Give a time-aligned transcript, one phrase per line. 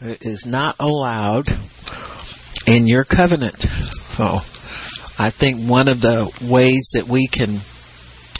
[0.00, 1.46] is not allowed
[2.66, 3.64] in your covenant.
[4.16, 4.40] So
[5.18, 7.62] I think one of the ways that we can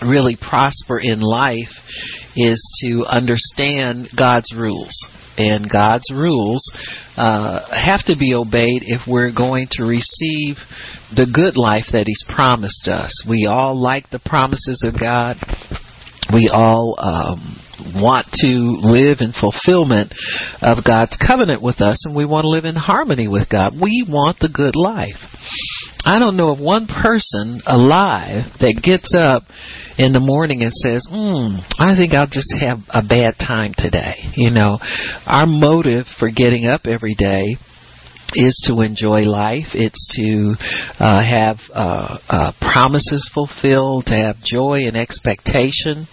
[0.03, 1.75] really prosper in life
[2.37, 4.95] is to understand God's rules.
[5.37, 6.63] And God's rules
[7.17, 10.57] uh, have to be obeyed if we're going to receive
[11.15, 13.25] the good life that He's promised us.
[13.29, 15.37] We all like the promises of God.
[16.33, 17.57] We all um,
[17.95, 20.15] want to live in fulfillment
[20.63, 23.75] of God's covenant with us, and we want to live in harmony with God.
[23.81, 25.19] We want the good life.
[26.05, 29.43] I don't know of one person alive that gets up
[29.99, 34.15] in the morning and says, mm, I think I'll just have a bad time today.
[34.35, 34.79] You know,
[35.27, 37.57] our motive for getting up every day
[38.35, 39.73] is to enjoy life.
[39.73, 40.55] It's to
[40.99, 46.07] uh, have uh, uh, promises fulfilled, to have joy and expectation,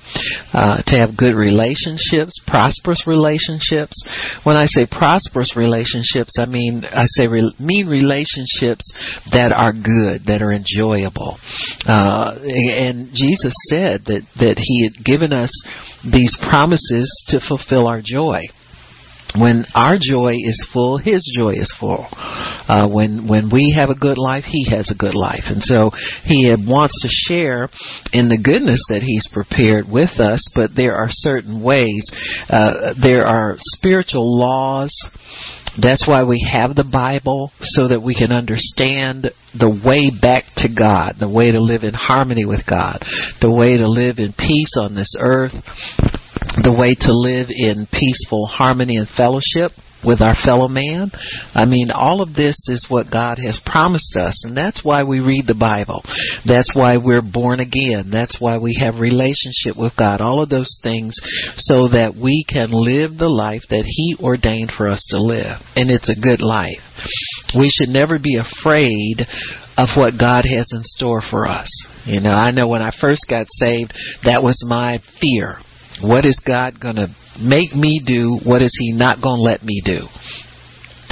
[0.54, 4.02] uh, to have good relationships, prosperous relationships.
[4.44, 8.92] When I say prosperous relationships, I mean I say re- mean relationships
[9.32, 11.38] that are good, that are enjoyable.
[11.86, 15.52] Uh, and Jesus said that that He had given us
[16.04, 18.44] these promises to fulfill our joy
[19.40, 22.08] when our joy is full, His joy is full.
[22.12, 25.92] Uh, when when we have a good life, He has a good life, and so
[26.24, 27.70] He wants to share
[28.14, 30.48] in the goodness that He's prepared with us.
[30.56, 32.10] But there are certain ways.
[32.50, 34.94] Uh, there are spiritual laws.
[35.82, 40.70] That's why we have the Bible so that we can understand the way back to
[40.70, 43.04] God, the way to live in harmony with God,
[43.42, 45.52] the way to live in peace on this earth
[46.64, 49.72] the way to live in peaceful harmony and fellowship
[50.06, 51.10] with our fellow man.
[51.54, 55.20] I mean, all of this is what God has promised us, and that's why we
[55.20, 56.04] read the Bible.
[56.46, 58.12] That's why we're born again.
[58.12, 60.22] That's why we have relationship with God.
[60.22, 61.16] All of those things
[61.58, 65.60] so that we can live the life that He ordained for us to live.
[65.76, 66.84] And it's a good life.
[67.58, 69.26] We should never be afraid
[69.78, 71.70] of what God has in store for us.
[72.06, 73.94] You know, I know when I first got saved,
[74.24, 75.58] that was my fear
[76.02, 77.08] what is God going to
[77.40, 78.40] make me do?
[78.44, 80.08] What is He not going to let me do?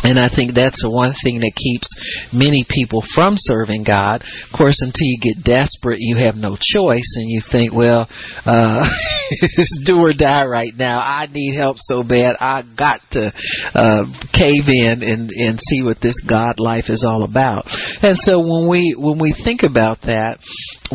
[0.04, 1.88] And I think that's the one thing that keeps
[2.36, 4.22] many people from serving God.
[4.22, 8.12] Of course, until you get desperate, you have no choice, and you think, well,
[8.44, 8.84] uh,
[9.32, 11.00] it's do or die right now.
[11.00, 12.36] I need help so bad.
[12.40, 13.32] I got to
[13.74, 14.04] uh,
[14.36, 17.64] cave in and and see what this God life is all about.
[18.04, 20.44] And so when we when we think about that,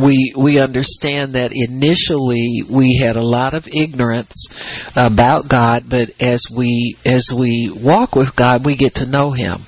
[0.02, 4.46] we we understand that initially we had a lot of ignorance
[4.94, 9.66] about God, but as we as we walk with God, we get to know Him,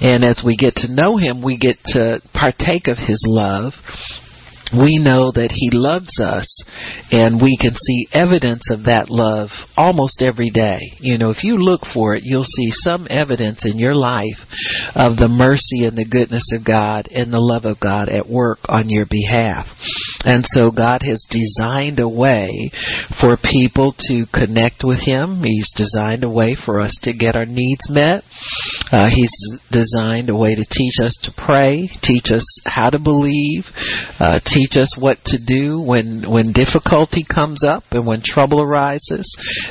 [0.00, 3.72] and as we get to know Him, we get to partake of His love,
[4.72, 6.48] we know that He loves us,
[7.10, 10.80] and we can see evidence of that love almost every day.
[10.98, 14.38] You know, if you look for it, you'll see some evidence in your life
[14.94, 18.58] of the mercy and the goodness of God and the love of God at work
[18.68, 19.66] on your behalf.
[20.24, 22.70] And so God has designed a way
[23.20, 25.42] for people to connect with Him.
[25.42, 28.24] He's designed a way for us to get our needs met.
[28.90, 29.32] Uh, he's
[29.70, 33.64] designed a way to teach us to pray, teach us how to believe,
[34.20, 39.26] uh, teach us what to do when when difficulty comes up and when trouble arises,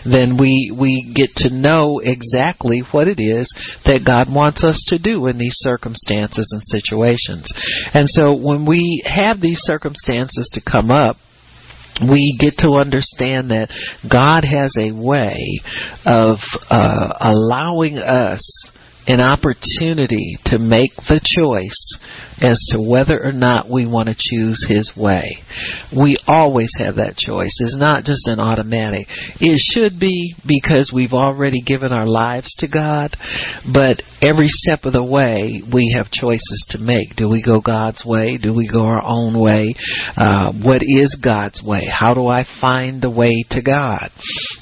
[0.06, 3.48] then we we get to know exactly what it is
[3.86, 7.52] that God wants us to do in these circumstances and situations.
[7.94, 11.18] And so when we have these circumstances to come up,
[12.02, 13.70] we get to understand that
[14.10, 15.62] God has a way
[16.06, 16.38] of
[16.70, 18.42] uh, allowing us
[19.12, 22.00] an opportunity to make the choice
[22.42, 25.38] as to whether or not we want to choose His way.
[25.96, 27.52] We always have that choice.
[27.60, 29.08] It's not just an automatic.
[29.40, 33.16] It should be because we've already given our lives to God,
[33.72, 37.16] but every step of the way we have choices to make.
[37.16, 38.38] Do we go God's way?
[38.38, 39.76] Do we go our own way?
[40.16, 41.86] Uh, what is God's way?
[41.86, 44.10] How do I find the way to God?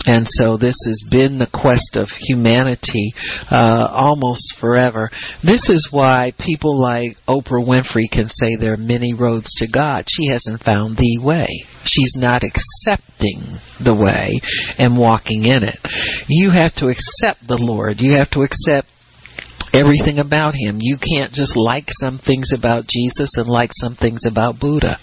[0.05, 3.13] And so this has been the quest of humanity
[3.51, 5.09] uh, almost forever.
[5.43, 10.05] This is why people like Oprah Winfrey can say there are many roads to God.
[10.07, 11.47] She hasn't found the way.
[11.83, 14.39] She's not accepting the way
[14.77, 15.79] and walking in it.
[16.27, 17.97] You have to accept the Lord.
[17.99, 18.87] You have to accept
[19.73, 20.77] everything about him.
[20.79, 24.97] You can't just like some things about Jesus and like some things about Buddha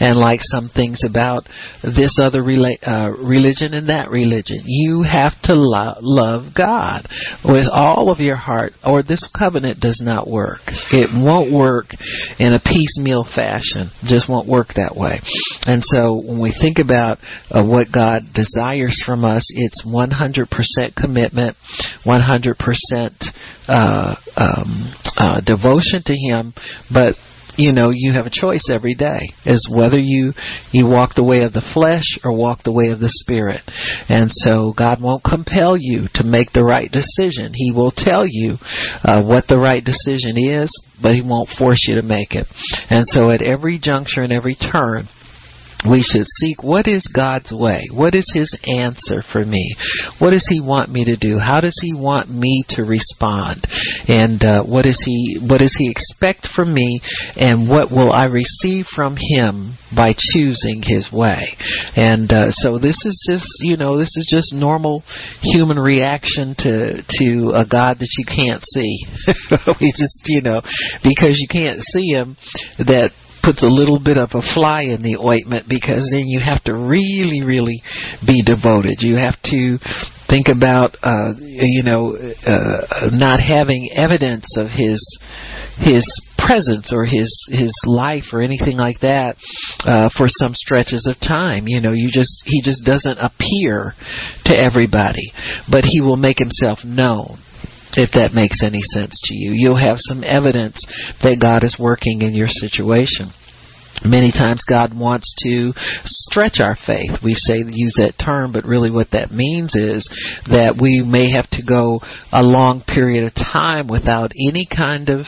[0.00, 1.44] and like some things about
[1.82, 4.62] this other rela- uh, religion and that religion.
[4.64, 7.06] You have to lo- love God
[7.44, 10.60] with all of your heart or this covenant does not work.
[10.90, 11.86] It won't work
[12.38, 13.90] in a piecemeal fashion.
[14.04, 15.20] Just won't work that way.
[15.66, 17.18] And so when we think about
[17.50, 20.48] uh, what God desires from us, it's 100%
[20.96, 21.56] commitment,
[22.04, 23.28] 100%
[23.68, 26.54] uh, um, uh, devotion to Him,
[26.92, 27.14] but
[27.56, 30.32] you know you have a choice every day is whether you
[30.70, 33.62] you walk the way of the flesh or walk the way of the spirit.
[34.08, 37.52] And so god won't compel you to make the right decision.
[37.52, 38.58] He will tell you
[39.02, 40.70] uh, what the right decision is
[41.00, 42.46] but he won't force you to make it.
[42.90, 45.08] And so at every juncture and every turn
[45.86, 47.86] we should seek what is God's way?
[47.92, 49.76] What is His answer for me?
[50.18, 51.38] What does He want me to do?
[51.38, 53.66] How does He want me to respond?
[54.08, 57.00] And uh, what does He what does He expect from me?
[57.36, 61.54] And what will I receive from Him by choosing His way?
[61.94, 65.04] And uh, so this is just you know this is just normal
[65.42, 68.98] human reaction to to a God that you can't see.
[69.80, 70.60] we just you know
[71.04, 72.36] because you can't see Him
[72.78, 73.12] that
[73.42, 76.74] puts a little bit of a fly in the ointment because then you have to
[76.74, 77.82] really, really
[78.26, 79.00] be devoted.
[79.00, 79.78] You have to
[80.28, 85.00] think about, uh, you know, uh, not having evidence of his
[85.78, 86.04] his
[86.36, 89.36] presence or his his life or anything like that
[89.84, 91.68] uh, for some stretches of time.
[91.68, 93.94] You know, you just he just doesn't appear
[94.46, 95.32] to everybody,
[95.70, 97.38] but he will make himself known
[97.98, 99.52] if that makes any sense to you.
[99.52, 100.80] You'll have some evidence
[101.22, 103.32] that God is working in your situation.
[104.04, 105.72] Many times God wants to
[106.04, 107.18] stretch our faith.
[107.22, 110.06] We say use that term, but really what that means is
[110.46, 112.00] that we may have to go
[112.32, 115.26] a long period of time without any kind of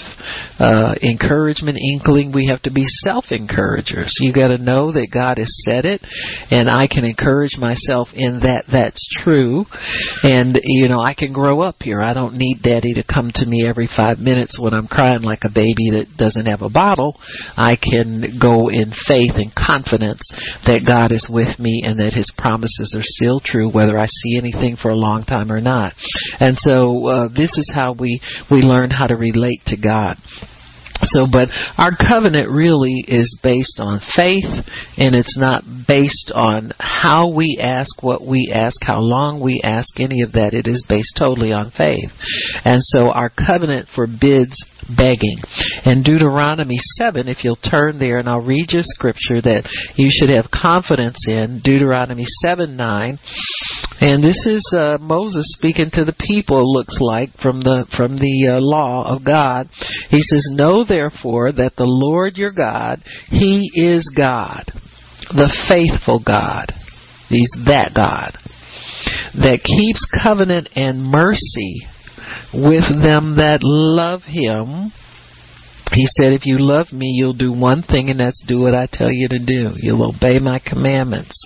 [0.58, 2.32] uh, encouragement, inkling.
[2.32, 4.18] We have to be self-encouragers.
[4.20, 6.00] You got to know that God has said it,
[6.50, 8.64] and I can encourage myself in that.
[8.70, 9.64] That's true,
[10.22, 12.00] and you know I can grow up here.
[12.00, 15.42] I don't need Daddy to come to me every five minutes when I'm crying like
[15.44, 17.18] a baby that doesn't have a bottle.
[17.56, 20.22] I can go in faith and confidence
[20.66, 24.36] that God is with me and that His promises are still true, whether I see
[24.36, 25.94] anything for a long time or not.
[26.38, 28.20] And so uh, this is how we
[28.50, 30.16] we learn how to relate to God.
[31.02, 31.48] So, but
[31.78, 34.44] our covenant really is based on faith,
[34.96, 39.98] and it's not based on how we ask, what we ask, how long we ask,
[39.98, 40.54] any of that.
[40.54, 42.10] It is based totally on faith.
[42.64, 44.56] And so our covenant forbids
[44.96, 45.38] begging.
[45.84, 50.08] And Deuteronomy 7, if you'll turn there, and I'll read you a scripture that you
[50.10, 53.18] should have confidence in, Deuteronomy 7 9.
[54.00, 58.56] And this is uh, Moses speaking to the people, looks like, from the, from the
[58.56, 59.68] uh, law of God.
[60.08, 60.48] He says,
[60.84, 64.72] Therefore that the Lord your God, He is God,
[65.30, 66.72] the faithful God.
[67.28, 68.36] He's that God
[69.34, 71.86] that keeps covenant and mercy
[72.52, 74.92] with them that love him.
[75.92, 78.88] He said, If you love me, you'll do one thing, and that's do what I
[78.90, 79.72] tell you to do.
[79.76, 81.36] You'll obey my commandments.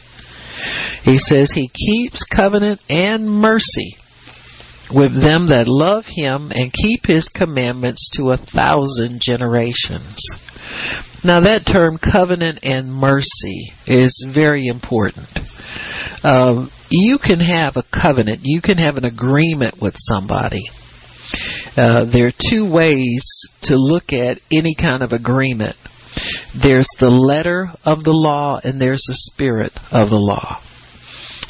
[1.02, 3.96] He says, He keeps covenant and mercy
[4.92, 10.20] with them that love him and keep his commandments to a thousand generations.
[11.24, 15.28] Now, that term covenant and mercy is very important.
[16.22, 20.64] Um, you can have a covenant, you can have an agreement with somebody.
[21.76, 23.24] Uh, there are two ways
[23.62, 25.76] to look at any kind of agreement
[26.62, 30.60] there's the letter of the law, and there's the spirit of the law.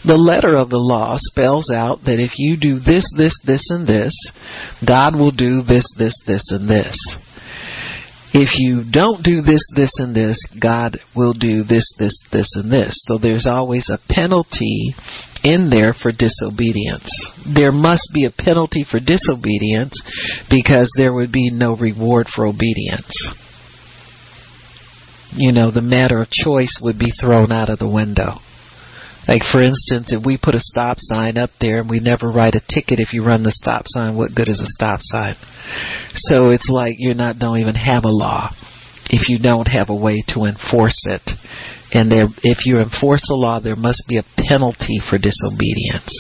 [0.07, 3.87] The letter of the law spells out that if you do this, this, this, and
[3.87, 4.15] this,
[4.87, 6.97] God will do this, this, this, and this
[8.35, 12.71] if you don't do this, this, and this, God will do this, this, this, and
[12.71, 13.05] this.
[13.07, 14.93] So there's always a penalty
[15.45, 17.09] in there for disobedience.
[17.47, 20.03] There must be a penalty for disobedience
[20.51, 23.15] because there would be no reward for obedience.
[25.31, 28.39] You know, the matter of choice would be thrown out of the window.
[29.27, 32.55] Like for instance, if we put a stop sign up there and we never write
[32.55, 35.37] a ticket if you run the stop sign, what good is a stop sign?
[36.15, 38.51] So it's like you're not don't even have a law
[39.11, 41.23] if you don't have a way to enforce it.
[41.93, 46.13] And there if you enforce a law, there must be a penalty for disobedience.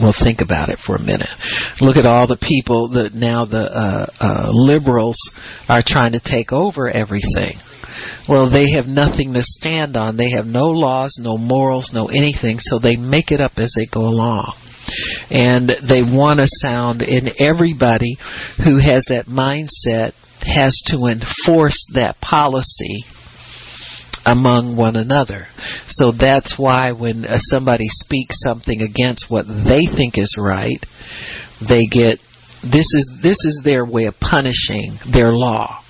[0.00, 1.28] Well, think about it for a minute.
[1.80, 5.16] Look at all the people that now the uh, uh, liberals
[5.68, 7.58] are trying to take over everything.
[8.28, 10.16] Well, they have nothing to stand on.
[10.16, 13.86] They have no laws, no morals, no anything, so they make it up as they
[13.86, 14.54] go along.
[15.30, 18.16] And they want to sound, and everybody
[18.58, 23.04] who has that mindset has to enforce that policy
[24.26, 25.46] among one another.
[25.88, 30.80] So that's why when uh, somebody speaks something against what they think is right,
[31.60, 32.18] they get
[32.62, 35.83] this is this is their way of punishing their law.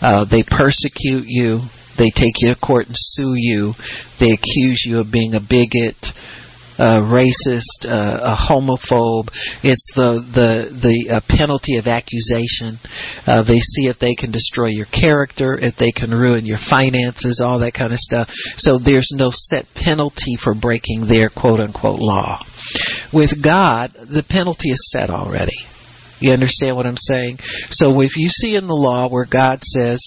[0.00, 1.60] Uh, they persecute you.
[1.96, 3.74] They take you to court and sue you.
[4.18, 5.96] They accuse you of being a bigot
[6.78, 9.28] uh, racist, uh, a homophobe.
[9.62, 12.78] It's the the the uh, penalty of accusation.
[13.26, 17.40] Uh, they see if they can destroy your character, if they can ruin your finances,
[17.42, 18.28] all that kind of stuff.
[18.56, 22.42] So there's no set penalty for breaking their quote unquote law.
[23.12, 25.73] With God, the penalty is set already.
[26.20, 27.38] You understand what I'm saying?
[27.70, 30.00] So if you see in the law where God says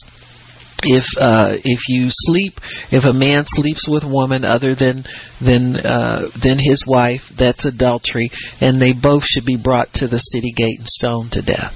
[0.84, 2.54] if uh, if you sleep,
[2.92, 5.06] if a man sleeps with woman other than
[5.42, 8.30] than uh, than his wife, that's adultery,
[8.62, 11.74] and they both should be brought to the city gate and stoned to death.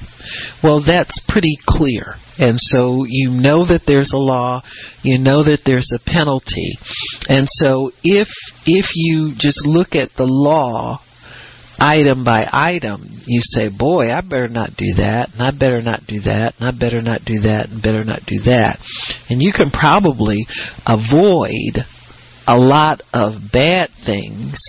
[0.64, 4.62] Well, that's pretty clear, and so you know that there's a law,
[5.02, 6.78] you know that there's a penalty,
[7.28, 8.28] and so if
[8.68, 11.02] if you just look at the law
[11.82, 16.06] item by item, you say, boy, I better not do that, and I better not
[16.08, 18.80] do that, and I better not do that, and better not do that.
[19.30, 20.46] And you can probably
[20.86, 21.84] avoid
[22.46, 24.62] a lot of bad things.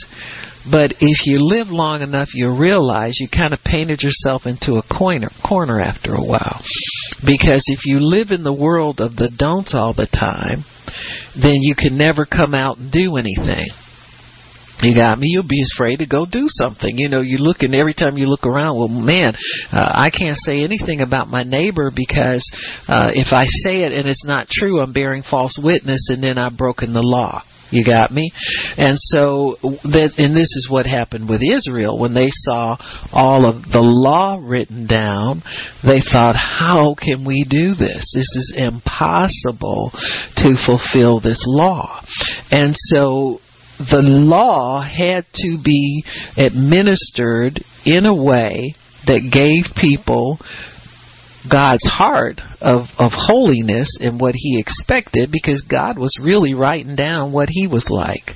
[0.71, 4.83] But if you live long enough, you realize you kind of painted yourself into a
[4.83, 6.62] corner, corner after a while.
[7.26, 10.64] Because if you live in the world of the don'ts all the time,
[11.35, 13.69] then you can never come out and do anything
[14.83, 15.29] you got me.
[15.29, 16.99] You'll be afraid to go do something.
[16.99, 19.35] You know, you look and every time you look around, well, man,
[19.73, 22.45] uh, I can't say anything about my neighbor because
[22.89, 26.39] uh, if I say it and it's not true, I'm bearing false witness, and then
[26.39, 27.43] I've broken the law.
[27.73, 28.31] You got me?
[28.77, 31.99] And so, that, and this is what happened with Israel.
[31.99, 32.77] When they saw
[33.11, 35.43] all of the law written down,
[35.83, 38.12] they thought, how can we do this?
[38.12, 39.91] This is impossible
[40.37, 42.05] to fulfill this law.
[42.51, 43.41] And so,
[43.91, 46.05] the law had to be
[46.37, 48.75] administered in a way
[49.07, 50.39] that gave people
[51.51, 57.33] God's heart of, of holiness and what He expected because God was really writing down
[57.33, 58.31] what He was like.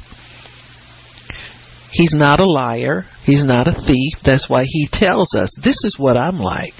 [1.93, 3.05] He's not a liar.
[3.25, 4.15] He's not a thief.
[4.25, 6.75] That's why He tells us, this is what I'm like.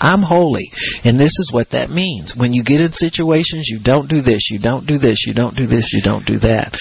[0.00, 0.70] I'm holy.
[1.04, 2.34] And this is what that means.
[2.36, 5.56] When you get in situations, you don't do this, you don't do this, you don't
[5.56, 6.72] do this, you don't do that.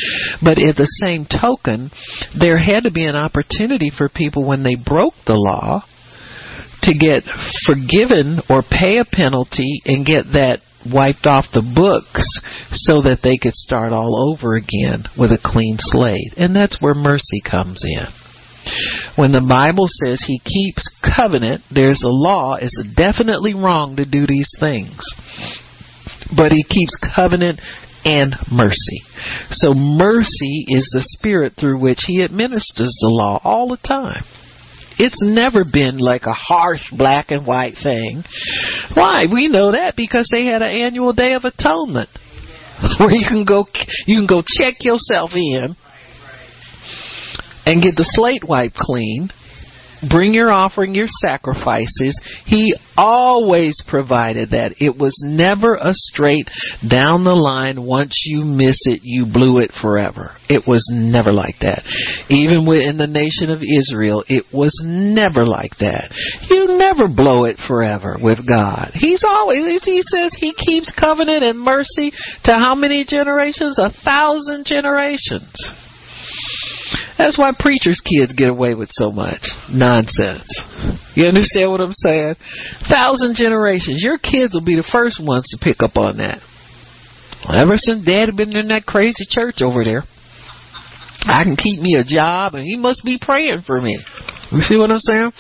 [0.42, 1.92] But at the same token,
[2.38, 5.84] there had to be an opportunity for people when they broke the law
[6.84, 7.24] to get
[7.66, 12.24] forgiven or pay a penalty and get that wiped off the books
[12.72, 16.34] so that they could start all over again with a clean slate.
[16.38, 18.08] And that's where mercy comes in.
[19.16, 22.56] When the Bible says he keeps covenant, there's a law.
[22.56, 25.00] It's definitely wrong to do these things.
[26.36, 27.60] But he keeps covenant
[28.04, 29.02] and mercy.
[29.50, 34.24] So mercy is the spirit through which he administers the law all the time.
[35.00, 38.24] It's never been like a harsh black and white thing.
[38.96, 39.26] Why?
[39.32, 42.10] We know that because they had an annual day of atonement
[43.00, 43.66] where you can go
[44.06, 45.76] you can go check yourself in
[47.68, 49.30] and get the slate wiped clean.
[50.10, 52.22] Bring your offering, your sacrifices.
[52.46, 54.76] He always provided that.
[54.80, 56.50] It was never a straight
[56.88, 60.38] down the line, once you miss it, you blew it forever.
[60.50, 61.82] It was never like that.
[62.30, 66.14] Even within the nation of Israel, it was never like that.
[66.48, 68.92] You never blow it forever with God.
[68.94, 72.12] He's always, he says he keeps covenant and mercy
[72.44, 73.80] to how many generations?
[73.80, 75.58] A thousand generations.
[77.18, 80.48] That's why preachers' kids get away with so much nonsense.
[81.16, 82.36] You understand what I'm saying?
[82.90, 84.04] Thousand generations.
[84.04, 86.42] Your kids will be the first ones to pick up on that.
[87.48, 90.04] Ever since Dad had been in that crazy church over there,
[91.24, 94.00] I can keep me a job, and he must be praying for me.
[94.52, 95.32] You see what I'm saying?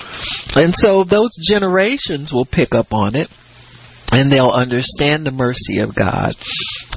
[0.56, 3.27] And so those generations will pick up on it
[4.11, 6.33] and they'll understand the mercy of God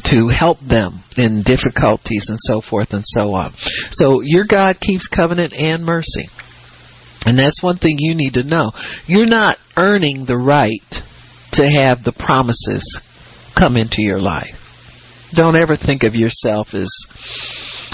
[0.04, 3.54] to help them in difficulties and so forth and so on.
[3.90, 6.28] So your God keeps covenant and mercy.
[7.22, 8.72] And that's one thing you need to know.
[9.06, 10.80] You're not earning the right
[11.52, 12.84] to have the promises
[13.58, 14.56] come into your life.
[15.34, 16.90] Don't ever think of yourself as,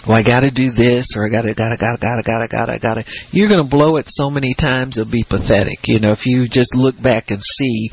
[0.06, 3.04] well, I gotta do this, or I gotta, gotta, gotta, gotta, gotta, gotta, gotta.
[3.30, 5.80] You're gonna blow it so many times it'll be pathetic.
[5.84, 7.90] You know, if you just look back and see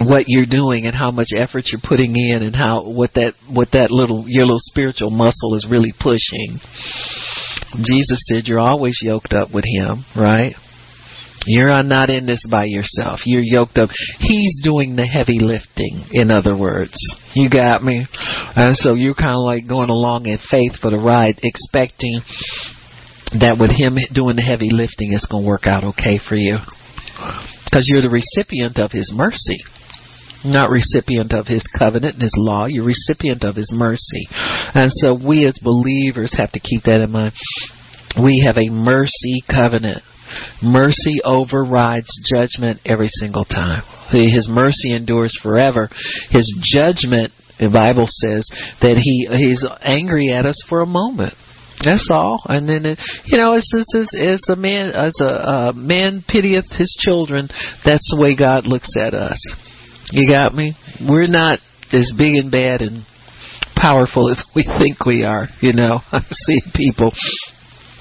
[0.00, 3.68] what you're doing and how much effort you're putting in and how what that what
[3.72, 6.58] that little your little spiritual muscle is really pushing
[7.76, 10.54] Jesus said you're always yoked up with him, right?
[11.46, 13.20] You're not in this by yourself.
[13.24, 13.90] You're yoked up.
[14.18, 16.96] He's doing the heavy lifting, in other words.
[17.34, 18.06] You got me?
[18.56, 22.20] And so you're kind of like going along in faith for the ride, expecting
[23.40, 26.58] that with him doing the heavy lifting, it's going to work out okay for you.
[27.64, 29.58] Because you're the recipient of his mercy
[30.44, 32.66] not recipient of his covenant and his law.
[32.66, 34.26] You're recipient of his mercy.
[34.74, 37.34] And so we as believers have to keep that in mind.
[38.22, 40.02] We have a mercy covenant.
[40.62, 43.82] Mercy overrides judgment every single time.
[44.10, 45.88] His mercy endures forever.
[46.30, 48.48] His judgment, the Bible says,
[48.80, 51.34] that he he's angry at us for a moment.
[51.84, 52.42] That's all.
[52.46, 57.48] And then, it, you know, it's as, a man as a man pitieth his children.
[57.84, 59.38] That's the way God looks at us.
[60.10, 60.74] You got me?
[61.00, 61.58] We're not
[61.92, 63.04] as big and bad and
[63.76, 65.46] powerful as we think we are.
[65.60, 67.12] You know, I see people.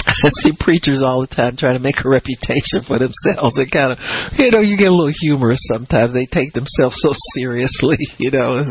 [0.07, 3.59] I see preachers all the time trying to make a reputation for themselves.
[3.59, 3.99] It kind of,
[4.39, 6.13] you know, you get a little humorous sometimes.
[6.13, 7.97] They take themselves so seriously.
[8.17, 8.63] You know,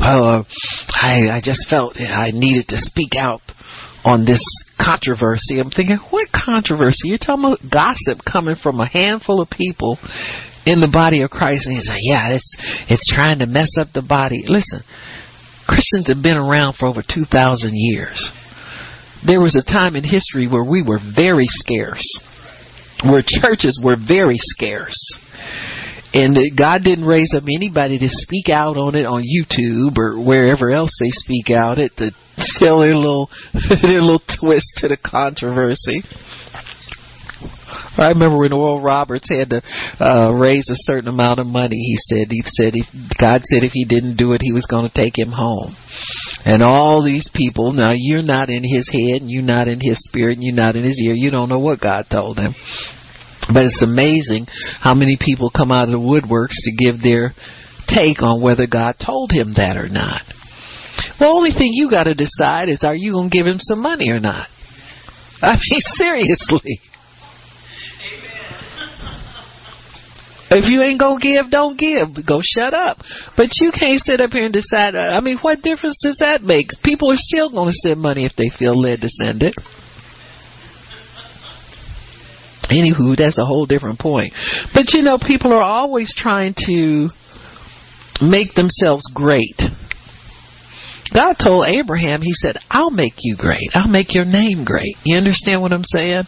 [0.00, 0.44] oh,
[0.90, 3.40] I I just felt I needed to speak out
[4.04, 4.42] on this
[4.78, 5.58] controversy.
[5.58, 7.08] I'm thinking, what controversy?
[7.08, 9.98] You're talking about gossip coming from a handful of people
[10.66, 12.56] in the body of Christ, and he's like, yeah, it's
[12.88, 14.44] it's trying to mess up the body.
[14.46, 14.80] Listen,
[15.66, 18.18] Christians have been around for over two thousand years.
[19.26, 22.04] There was a time in history where we were very scarce,
[23.04, 25.00] where churches were very scarce.
[26.14, 30.70] And God didn't raise up anybody to speak out on it on YouTube or wherever
[30.70, 32.10] else they speak out it to
[32.58, 33.28] tell their little
[33.82, 36.02] their little twist to the controversy.
[37.96, 39.62] I remember when Oral Roberts had to
[40.00, 41.76] uh, raise a certain amount of money.
[41.76, 42.86] He said he said if
[43.18, 45.76] God said if he didn't do it, he was going to take him home.
[46.44, 50.02] And all these people, now you're not in his head, and you're not in his
[50.04, 51.14] spirit, and you're not in his ear.
[51.14, 52.54] You don't know what God told him.
[53.52, 54.46] But it's amazing
[54.80, 57.32] how many people come out of the woodworks to give their
[57.86, 60.22] take on whether God told him that or not.
[61.18, 63.80] The only thing you got to decide is are you going to give him some
[63.80, 64.48] money or not?
[65.42, 66.80] I mean, seriously.
[70.54, 72.24] If you ain't gonna give, don't give.
[72.26, 72.98] Go shut up.
[73.36, 74.94] But you can't sit up here and decide.
[74.94, 76.68] I mean, what difference does that make?
[76.84, 79.54] People are still gonna send money if they feel led to send it.
[82.70, 84.32] Anywho, that's a whole different point.
[84.72, 87.08] But you know, people are always trying to
[88.22, 89.60] make themselves great.
[91.12, 93.70] God told Abraham, He said, I'll make you great.
[93.74, 94.96] I'll make your name great.
[95.04, 96.24] You understand what I'm saying?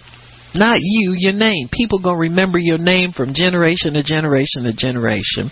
[0.56, 1.68] Not you, your name.
[1.70, 5.50] People gonna remember your name from generation to generation to generation.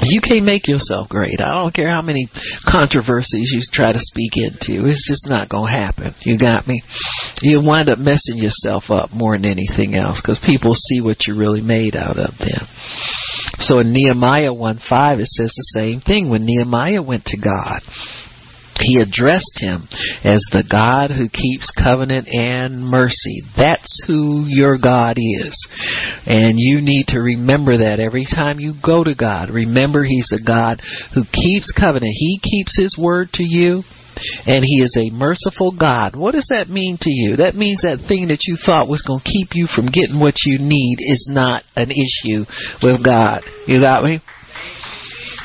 [0.00, 1.40] You can't make yourself great.
[1.40, 2.28] I don't care how many
[2.64, 4.86] controversies you try to speak into.
[4.86, 6.14] It's just not going to happen.
[6.20, 6.82] You got me?
[7.42, 11.38] You wind up messing yourself up more than anything else because people see what you're
[11.38, 12.68] really made out of then.
[13.58, 16.30] So in Nehemiah 1 5, it says the same thing.
[16.30, 17.82] When Nehemiah went to God,
[18.80, 19.88] he addressed him
[20.24, 23.42] as the God who keeps covenant and mercy.
[23.56, 25.56] That's who your God is.
[26.26, 29.50] And you need to remember that every time you go to God.
[29.50, 30.80] Remember He's a God
[31.14, 32.12] who keeps covenant.
[32.14, 33.82] He keeps His word to you.
[34.46, 36.16] And he is a merciful God.
[36.16, 37.36] What does that mean to you?
[37.36, 40.42] That means that thing that you thought was going to keep you from getting what
[40.44, 42.42] you need is not an issue
[42.82, 43.44] with God.
[43.68, 44.18] You got me?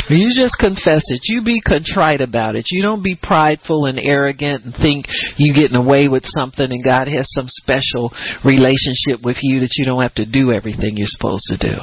[0.10, 1.22] You just confess it.
[1.24, 2.66] You be contrite about it.
[2.70, 5.06] You don't be prideful and arrogant and think
[5.38, 8.12] you're getting away with something and God has some special
[8.44, 11.78] relationship with you that you don't have to do everything you're supposed to do.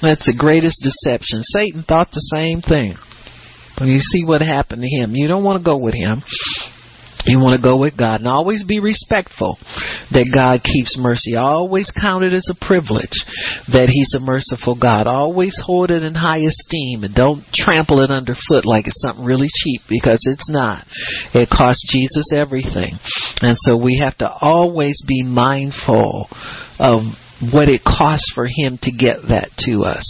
[0.00, 1.42] That's the greatest deception.
[1.42, 2.94] Satan thought the same thing.
[3.80, 6.22] You see what happened to him, you don't want to go with him.
[7.26, 9.58] You want to go with God and always be respectful
[10.10, 11.36] that God keeps mercy.
[11.36, 13.16] Always count it as a privilege
[13.68, 15.06] that He's a merciful God.
[15.06, 19.48] Always hold it in high esteem and don't trample it underfoot like it's something really
[19.52, 20.86] cheap because it's not.
[21.34, 22.94] It cost Jesus everything.
[23.42, 26.28] And so we have to always be mindful
[26.78, 27.02] of
[27.52, 30.06] what it costs for him to get that to us.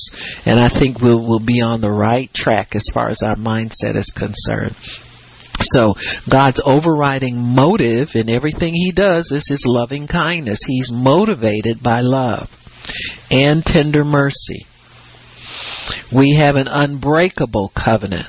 [0.46, 3.96] And I think we'll, we'll be on the right track as far as our mindset
[3.96, 4.74] is concerned.
[5.74, 5.94] So
[6.30, 10.60] God's overriding motive in everything he does is his loving kindness.
[10.66, 12.48] He's motivated by love
[13.30, 14.66] and tender mercy.
[16.14, 18.26] We have an unbreakable covenant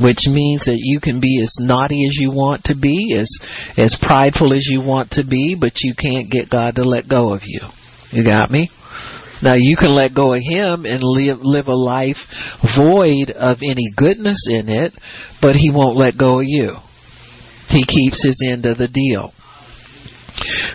[0.00, 3.30] which means that you can be as naughty as you want to be, as
[3.76, 7.32] as prideful as you want to be, but you can't get God to let go
[7.32, 7.60] of you.
[8.10, 8.70] You got me?
[9.44, 12.16] Now you can let go of him and live live a life
[12.76, 14.94] void of any goodness in it,
[15.42, 16.76] but he won't let go of you.
[17.68, 19.34] He keeps his end of the deal.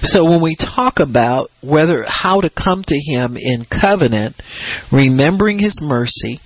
[0.03, 4.35] So when we talk about whether how to come to him in covenant,
[4.91, 6.39] remembering his mercy,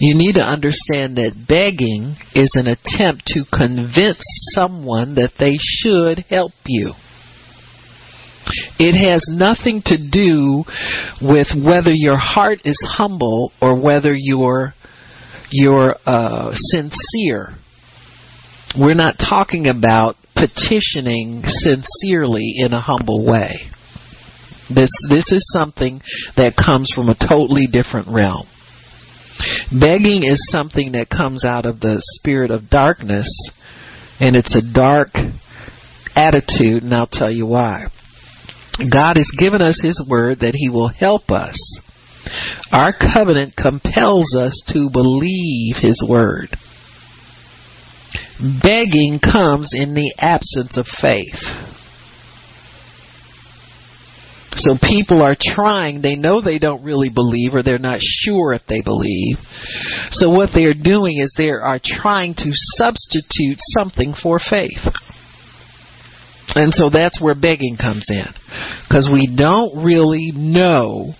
[0.00, 6.24] you need to understand that begging is an attempt to convince someone that they should
[6.28, 6.94] help you.
[8.78, 10.64] It has nothing to do
[11.22, 14.74] with whether your heart is humble or whether you're
[15.50, 17.54] you're uh, sincere.
[18.78, 23.70] We're not talking about petitioning sincerely in a humble way.
[24.68, 26.00] This this is something
[26.36, 28.46] that comes from a totally different realm.
[29.70, 33.28] Begging is something that comes out of the spirit of darkness,
[34.20, 35.08] and it's a dark
[36.16, 37.88] attitude, and I'll tell you why.
[38.78, 41.58] God has given us His word that He will help us.
[42.72, 46.48] Our covenant compels us to believe His word.
[48.62, 51.38] Begging comes in the absence of faith.
[54.56, 58.62] So people are trying, they know they don't really believe or they're not sure if
[58.68, 59.36] they believe.
[60.10, 64.78] So what they're doing is they are trying to substitute something for faith.
[66.54, 68.26] And so that's where begging comes in.
[68.88, 71.12] Because we don't really know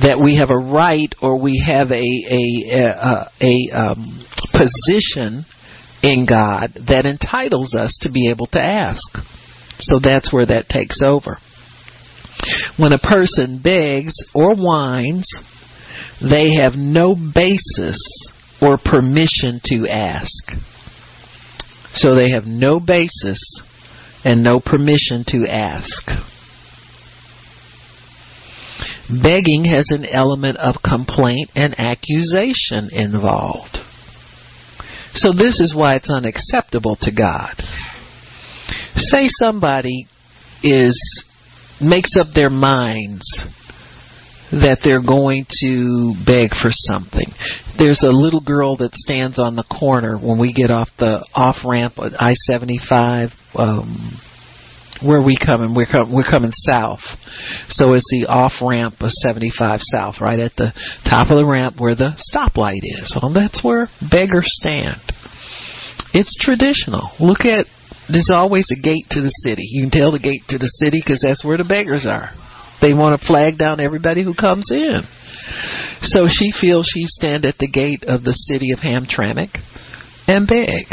[0.00, 5.44] that we have a right or we have a a a, a um, position
[6.02, 9.02] in God that entitles us to be able to ask.
[9.78, 11.38] So that's where that takes over.
[12.76, 15.28] When a person begs or whines,
[16.20, 17.98] they have no basis
[18.60, 20.52] or permission to ask.
[21.94, 23.62] So they have no basis
[24.24, 26.06] and no permission to ask.
[29.10, 33.78] Begging has an element of complaint and accusation involved.
[35.14, 37.54] So this is why it's unacceptable to God.
[38.96, 40.06] Say somebody
[40.62, 41.24] is
[41.80, 43.24] makes up their minds
[44.50, 47.32] that they're going to beg for something.
[47.78, 51.56] There's a little girl that stands on the corner when we get off the off
[51.64, 53.30] ramp at I seventy five.
[53.54, 54.20] Um,
[55.02, 55.74] where we coming?
[55.74, 57.02] We're com- we're coming south,
[57.68, 60.72] so it's the off ramp of seventy five south, right at the
[61.08, 63.14] top of the ramp where the stoplight is.
[63.14, 65.00] Well, that's where beggars stand.
[66.12, 67.12] It's traditional.
[67.20, 67.66] Look at
[68.08, 69.62] there's always a gate to the city.
[69.64, 72.30] You can tell the gate to the city because that's where the beggars are.
[72.80, 75.02] They want to flag down everybody who comes in.
[76.02, 79.58] So she feels she stand at the gate of the city of Hamtramck
[80.26, 80.86] and beg.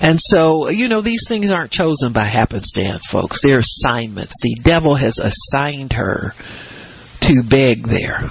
[0.00, 3.40] And so, you know, these things aren't chosen by happenstance, folks.
[3.44, 4.34] They're assignments.
[4.42, 6.32] The devil has assigned her
[7.22, 8.30] to beg there.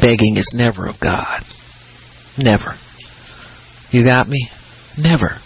[0.00, 1.42] Begging is never of God.
[2.36, 2.76] Never.
[3.90, 4.48] You got me?
[4.98, 5.38] Never.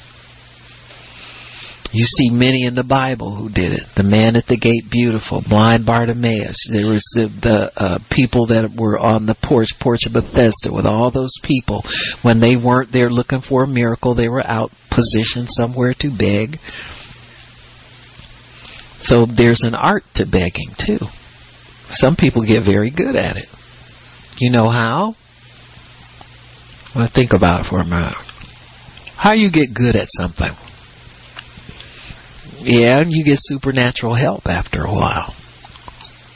[1.90, 3.80] You see many in the Bible who did it.
[3.96, 6.68] The man at the gate, beautiful, blind Bartimaeus.
[6.70, 10.84] There was the, the uh, people that were on the porch, porch of Bethesda, with
[10.84, 11.82] all those people.
[12.20, 16.60] When they weren't there looking for a miracle, they were out positioned somewhere to beg.
[19.00, 21.00] So there's an art to begging too.
[21.88, 23.48] Some people get very good at it.
[24.36, 25.14] You know how?
[26.94, 28.14] Well, think about it for a minute.
[29.16, 30.52] How you get good at something?
[32.60, 35.34] Yeah, and you get supernatural help after a while.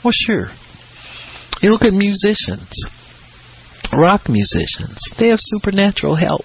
[0.03, 0.47] Well, sure.
[1.61, 2.69] You look at musicians,
[3.93, 6.41] rock musicians, they have supernatural help.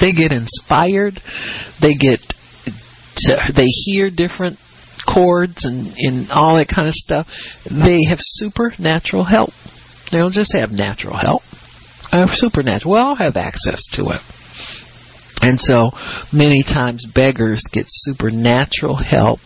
[0.00, 1.20] They get inspired,
[1.80, 2.20] they get,
[3.16, 4.58] to, they hear different
[5.06, 7.26] chords and, and all that kind of stuff.
[7.64, 9.50] They have supernatural help.
[10.10, 11.42] They don't just have natural help.
[12.12, 12.94] I have supernatural.
[12.94, 14.20] We all have access to it.
[15.42, 15.90] And so
[16.32, 19.40] many times beggars get supernatural help.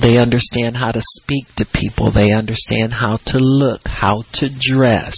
[0.00, 2.12] They understand how to speak to people.
[2.12, 5.16] They understand how to look, how to dress.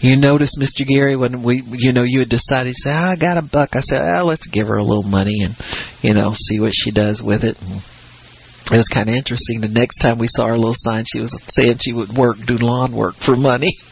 [0.00, 0.86] You notice, Mr.
[0.86, 3.70] Gary, when we, you know, you had decided, say, oh, I got a buck.
[3.74, 5.54] I said, oh, let's give her a little money and,
[6.02, 7.56] you know, see what she does with it.
[7.60, 7.80] And
[8.66, 9.60] it was kind of interesting.
[9.60, 12.56] The next time we saw her little sign, she was saying she would work, do
[12.56, 13.76] lawn work for money.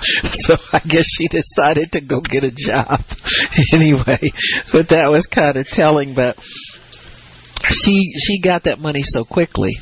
[0.44, 3.00] so I guess she decided to go get a job
[3.72, 4.32] anyway.
[4.72, 6.14] But that was kind of telling.
[6.14, 6.36] But
[7.62, 9.72] she she got that money so quickly.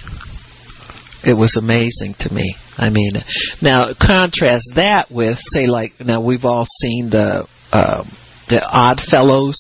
[1.25, 2.57] It was amazing to me.
[2.77, 3.13] I mean,
[3.61, 8.05] now contrast that with say like now we've all seen the uh,
[8.49, 9.59] the Odd Fellows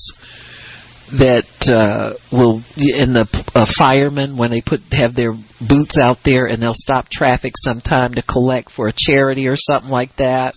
[1.17, 5.33] that uh, will in the uh, firemen when they put have their
[5.65, 9.91] boots out there and they'll stop traffic sometime to collect for a charity or something
[9.91, 10.55] like that.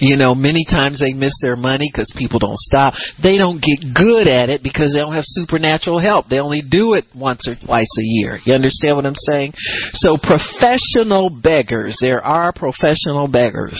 [0.00, 2.94] You know, many times they miss their money because people don't stop.
[3.22, 6.28] They don't get good at it because they don't have supernatural help.
[6.28, 8.38] They only do it once or twice a year.
[8.44, 9.52] You understand what I'm saying?
[9.92, 11.98] So professional beggars.
[12.00, 13.78] There are professional beggars.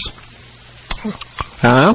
[1.61, 1.95] Huh?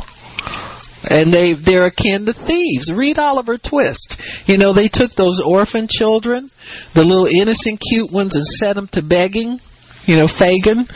[1.09, 2.91] And they they're akin to thieves.
[2.95, 4.15] Read Oliver Twist.
[4.45, 6.51] You know, they took those orphan children,
[6.95, 9.59] the little innocent cute ones and set them to begging.
[10.07, 10.87] You know, Fagin,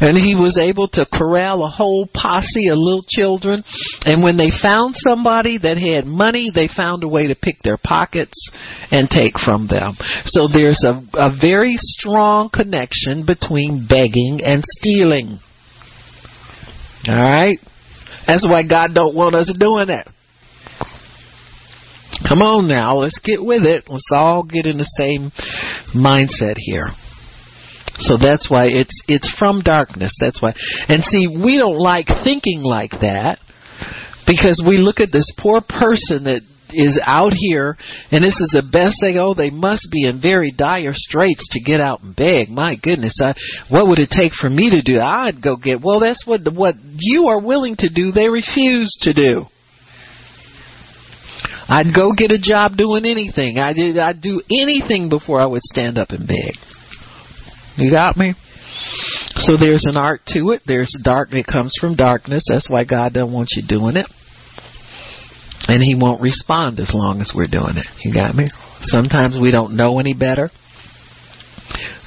[0.00, 3.64] and he was able to corral a whole posse of little children.
[4.06, 7.78] And when they found somebody that had money, they found a way to pick their
[7.82, 8.48] pockets
[8.92, 9.94] and take from them.
[10.24, 15.40] So there's a, a very strong connection between begging and stealing.
[17.08, 17.58] All right?
[18.30, 20.06] That's why God don't want us doing that.
[22.28, 23.86] Come on now, let's get with it.
[23.88, 25.32] Let's all get in the same
[25.92, 26.90] mindset here.
[27.98, 30.14] So that's why it's it's from darkness.
[30.20, 30.54] That's why.
[30.86, 33.40] And see, we don't like thinking like that
[34.28, 37.76] because we look at this poor person that is out here,
[38.10, 39.18] and this is the best thing.
[39.18, 42.48] Oh, they must be in very dire straits to get out and beg.
[42.48, 43.34] My goodness, I,
[43.68, 44.98] what would it take for me to do?
[45.00, 45.80] I'd go get.
[45.82, 48.12] Well, that's what what you are willing to do.
[48.12, 49.44] They refuse to do.
[51.68, 53.58] I'd go get a job doing anything.
[53.58, 53.98] I did.
[53.98, 56.54] I'd do anything before I would stand up and beg.
[57.76, 58.34] You got me?
[59.36, 60.62] So there's an art to it.
[60.66, 61.32] There's dark.
[61.32, 62.44] It comes from darkness.
[62.48, 64.06] That's why God doesn't want you doing it
[65.70, 67.86] and he won't respond as long as we're doing it.
[68.04, 68.48] You got me?
[68.82, 70.50] Sometimes we don't know any better.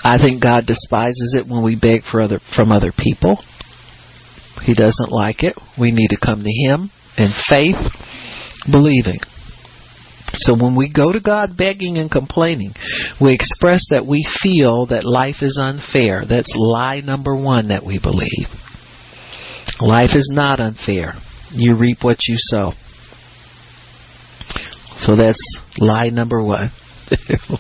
[0.03, 3.41] I think God despises it when we beg for other from other people.
[4.61, 5.55] He doesn't like it.
[5.79, 7.77] We need to come to him in faith,
[8.69, 9.19] believing.
[10.33, 12.73] So when we go to God begging and complaining,
[13.21, 16.23] we express that we feel that life is unfair.
[16.27, 18.47] That's lie number 1 that we believe.
[19.79, 21.13] Life is not unfair.
[21.51, 22.73] You reap what you sow.
[24.97, 25.41] So that's
[25.77, 26.71] lie number one.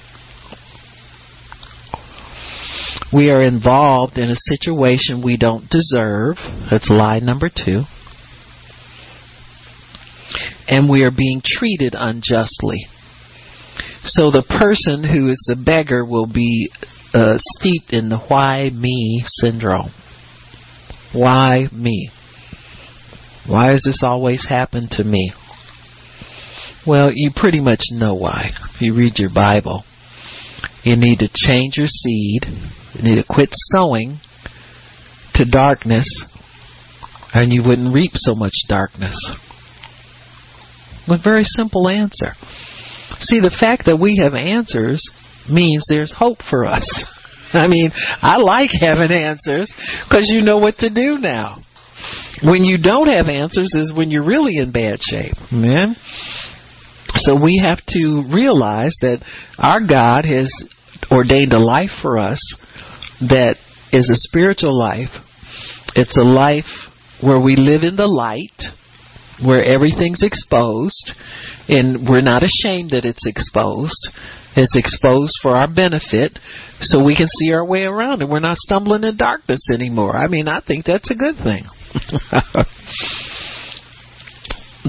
[3.13, 6.37] we are involved in a situation we don't deserve.
[6.69, 7.83] That's lie number two.
[10.67, 12.85] And we are being treated unjustly.
[14.05, 16.69] So the person who is the beggar will be
[17.13, 19.91] uh, steeped in the why me syndrome.
[21.13, 22.09] Why me?
[23.47, 25.33] Why does this always happen to me?
[26.85, 28.49] Well, you pretty much know why.
[28.75, 29.83] If you read your Bible,
[30.83, 32.43] you need to change your seed.
[32.93, 34.19] You need to quit sowing
[35.35, 36.07] to darkness,
[37.33, 39.15] and you wouldn't reap so much darkness.
[41.07, 42.33] A very simple answer.
[43.19, 45.09] See, the fact that we have answers
[45.49, 46.85] means there's hope for us.
[47.53, 47.91] I mean,
[48.21, 49.71] I like having answers
[50.07, 51.61] because you know what to do now.
[52.43, 55.35] When you don't have answers is when you're really in bad shape.
[55.51, 55.95] Man,
[57.15, 59.23] so we have to realize that
[59.57, 60.49] our God has
[61.11, 62.39] ordained a life for us
[63.21, 63.55] that
[63.91, 65.11] is a spiritual life.
[65.95, 66.89] It's a life
[67.21, 68.57] where we live in the light,
[69.43, 71.11] where everything's exposed,
[71.69, 74.09] and we're not ashamed that it's exposed.
[74.55, 76.37] It's exposed for our benefit
[76.79, 80.15] so we can see our way around and we're not stumbling in darkness anymore.
[80.15, 81.65] I mean, I think that's a good thing.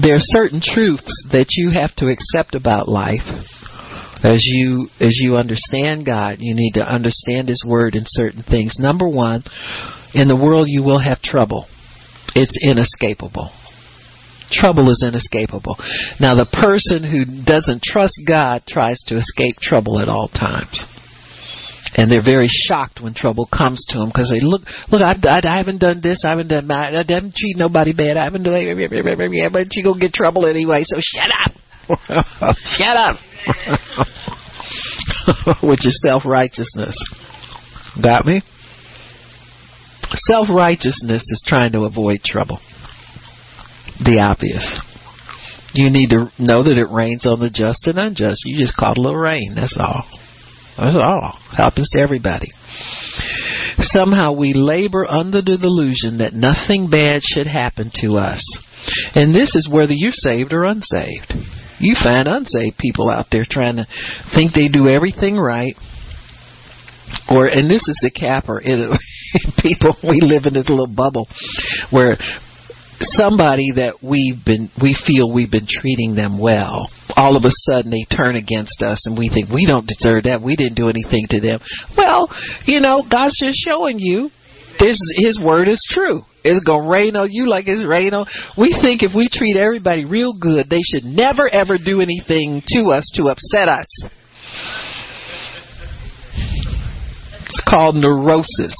[0.01, 3.25] there are certain truths that you have to accept about life.
[4.23, 8.77] As you as you understand God you need to understand his word in certain things.
[8.79, 9.43] Number 1
[10.13, 11.67] in the world you will have trouble.
[12.33, 13.51] It's inescapable.
[14.51, 15.75] Trouble is inescapable.
[16.19, 20.87] Now the person who doesn't trust God tries to escape trouble at all times
[21.93, 25.41] and they're very shocked when trouble comes to them because they look, look, I, I,
[25.43, 28.43] I haven't done this, I haven't done that, I haven't treated nobody bad, I haven't
[28.43, 31.51] done, yeah, but you gonna get trouble anyway, so shut up,
[32.77, 33.17] shut up,
[35.63, 36.97] which is self righteousness.
[38.01, 38.41] Got me?
[40.31, 42.59] Self righteousness is trying to avoid trouble.
[44.03, 44.81] The obvious.
[45.73, 48.43] You need to know that it rains on the just and unjust.
[48.45, 49.55] You just caught a little rain.
[49.55, 50.05] That's all.
[50.77, 51.39] That's all.
[51.55, 52.51] Happens to everybody.
[53.79, 58.43] Somehow we labor under the delusion that nothing bad should happen to us.
[59.15, 61.33] And this is whether you're saved or unsaved.
[61.79, 63.87] You find unsaved people out there trying to
[64.33, 65.75] think they do everything right.
[67.29, 68.61] Or and this is the capper.
[68.63, 68.99] It,
[69.61, 71.27] people we live in this little bubble
[71.91, 72.17] where
[72.99, 77.91] somebody that we've been we feel we've been treating them well all of a sudden
[77.91, 80.43] they turn against us and we think we don't deserve that.
[80.43, 81.59] We didn't do anything to them.
[81.97, 82.29] Well
[82.65, 84.29] you know god's just showing you
[84.79, 86.21] this his word is true.
[86.43, 88.27] It's gonna rain on you like it's rain on
[88.57, 92.91] we think if we treat everybody real good they should never ever do anything to
[92.91, 93.87] us to upset us.
[97.45, 98.75] It's called neurosis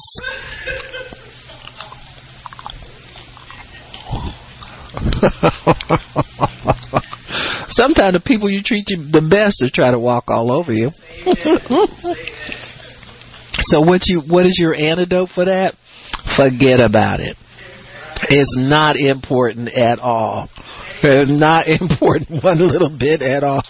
[7.68, 10.90] Sometimes the people you treat you the best are try to walk all over you.
[13.68, 15.74] so what you what is your antidote for that?
[16.36, 17.36] Forget about it.
[18.30, 20.48] It's not important at all.
[21.02, 23.62] It's not important one little bit at all.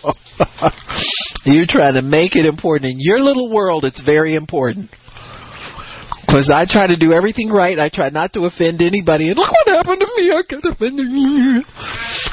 [1.44, 3.84] You're trying to make it important in your little world.
[3.84, 4.90] It's very important.
[6.26, 7.78] Because I try to do everything right.
[7.78, 9.28] I try not to offend anybody.
[9.30, 10.32] And look what happened to me.
[10.34, 11.06] I got offended.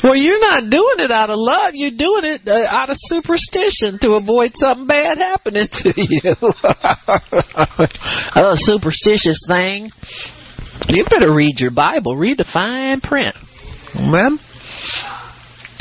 [0.04, 1.72] Well, you're not doing it out of love.
[1.74, 6.34] You're doing it uh, out of superstition to avoid something bad happening to you.
[8.36, 9.92] a superstitious thing.
[10.90, 12.16] You better read your Bible.
[12.16, 13.36] Read the fine print.
[13.96, 14.40] Amen.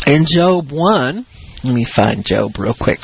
[0.07, 1.27] In Job 1,
[1.64, 3.01] let me find Job real quick.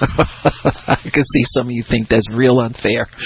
[0.86, 3.06] I can see some of you think that's real unfair.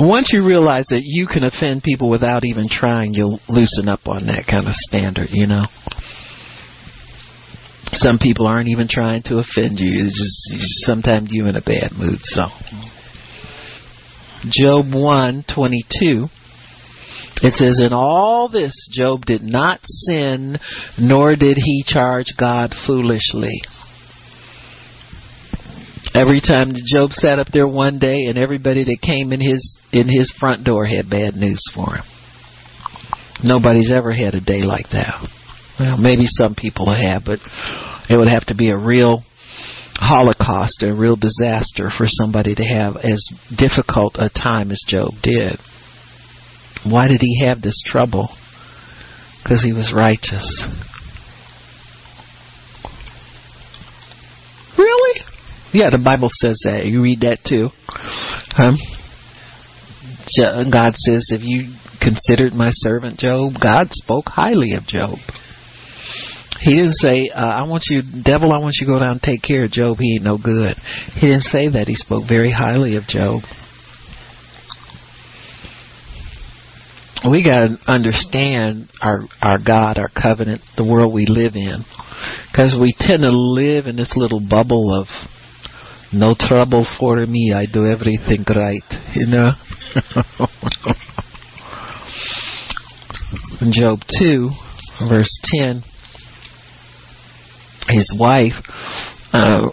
[0.00, 4.26] Once you realize that you can offend people without even trying, you'll loosen up on
[4.26, 5.62] that kind of standard, you know.
[7.92, 10.04] Some people aren't even trying to offend you.
[10.04, 12.18] It's just sometimes you're in a bad mood.
[12.22, 12.48] So,
[14.50, 16.26] Job one twenty two
[17.42, 20.58] it says, In all this, Job did not sin,
[20.98, 23.62] nor did he charge God foolishly.
[26.14, 30.08] Every time Job sat up there one day, and everybody that came in his in
[30.08, 32.04] his front door had bad news for him.
[33.42, 35.28] Nobody's ever had a day like that.
[35.78, 37.40] Well, maybe some people have, but
[38.08, 39.24] it would have to be a real
[39.96, 45.58] holocaust, a real disaster for somebody to have as difficult a time as Job did.
[46.84, 48.28] Why did he have this trouble?
[49.42, 50.66] Because he was righteous.
[54.78, 55.20] Really?
[55.72, 56.86] Yeah, the Bible says that.
[56.86, 57.68] You read that too.
[58.56, 58.76] Um,
[60.70, 65.18] God says, if you considered my servant Job, God spoke highly of Job.
[66.60, 69.22] He didn't say, uh, I want you, devil, I want you to go down and
[69.22, 69.98] take care of Job.
[69.98, 70.76] He ain't no good.
[71.14, 71.88] He didn't say that.
[71.88, 73.42] He spoke very highly of Job.
[77.30, 81.84] We got to understand our our God, our covenant, the world we live in,
[82.50, 85.06] because we tend to live in this little bubble of
[86.12, 87.54] no trouble for me.
[87.54, 88.84] I do everything right,
[89.14, 89.52] you know.
[93.60, 94.50] in Job two,
[95.08, 95.82] verse ten,
[97.88, 98.54] his wife.
[99.32, 99.70] Uh,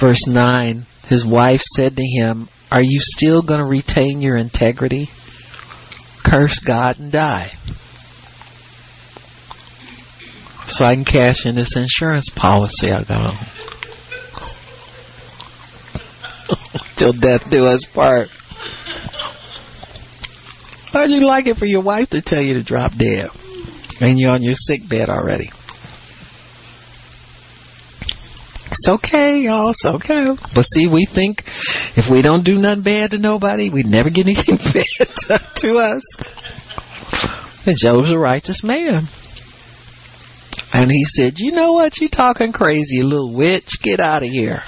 [0.00, 5.08] verse 9 his wife said to him are you still going to retain your integrity?
[6.24, 7.50] Curse God and die.
[10.68, 13.36] So I can cash in this insurance policy I got on.
[16.96, 18.28] Till death do us part.
[20.92, 23.30] How'd you like it for your wife to tell you to drop dead?
[24.00, 25.50] And you're on your sick bed already.
[28.70, 29.70] It's okay, y'all.
[29.70, 30.26] It's okay.
[30.54, 31.42] But see, we think
[31.96, 36.02] if we don't do nothing bad to nobody, we never get anything bad to us.
[37.66, 39.08] And Job's a righteous man.
[40.72, 41.98] And he said, You know what?
[42.00, 43.78] You talking crazy, little witch.
[43.82, 44.62] Get out of here.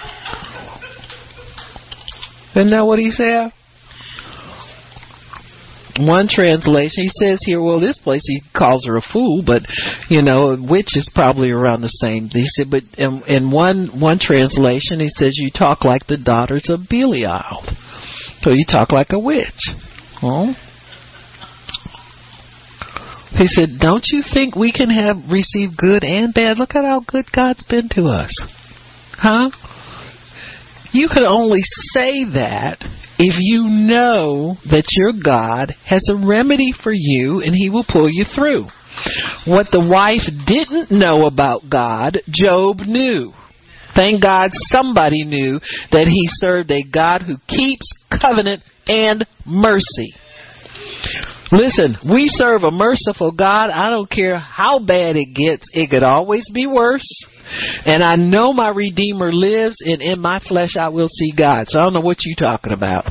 [2.54, 3.52] Isn't that what he said?
[5.98, 9.62] One translation he says here well this place he calls her a fool but
[10.08, 12.28] you know witch is probably around the same.
[12.30, 16.70] He said but in, in one one translation he says you talk like the daughters
[16.70, 17.62] of belial.
[18.40, 19.68] So you talk like a witch.
[20.22, 20.54] Oh
[23.32, 26.58] he said don't you think we can have receive good and bad?
[26.58, 28.34] Look at how good god's been to us.
[29.18, 29.50] Huh
[30.92, 31.60] you can only
[31.94, 32.78] say that
[33.18, 38.08] if you know that your God has a remedy for you and he will pull
[38.10, 38.66] you through.
[39.46, 43.32] What the wife didn't know about God, Job knew.
[43.94, 50.14] Thank God somebody knew that he served a God who keeps covenant and mercy.
[51.52, 53.68] Listen, we serve a merciful God.
[53.68, 55.68] I don't care how bad it gets.
[55.74, 57.06] It could always be worse.
[57.84, 61.68] And I know my Redeemer lives, and in my flesh I will see God.
[61.68, 63.04] So I don't know what you're talking about.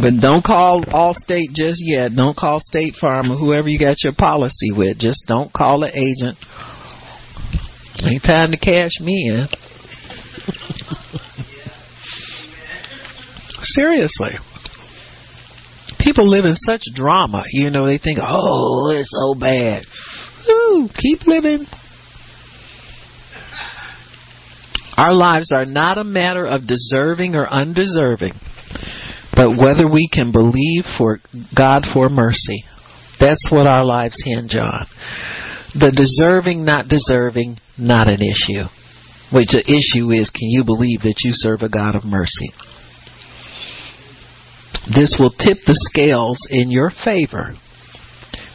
[0.00, 2.12] But don't call Allstate just yet.
[2.16, 4.98] Don't call State Farm or whoever you got your policy with.
[4.98, 6.38] Just don't call the agent.
[8.08, 9.46] Ain't time to cash me in.
[13.60, 14.38] Seriously.
[16.02, 17.44] People live in such drama.
[17.52, 19.84] You know, they think, oh, it's so bad.
[20.48, 21.66] Ooh, keep living.
[24.96, 28.34] Our lives are not a matter of deserving or undeserving,
[29.34, 31.18] but whether we can believe for
[31.56, 32.64] God for mercy.
[33.18, 34.86] That's what our lives hinge on.
[35.74, 38.68] The deserving, not deserving, not an issue.
[39.32, 42.50] Which the issue is, can you believe that you serve a God of mercy?
[44.88, 47.54] This will tip the scales in your favor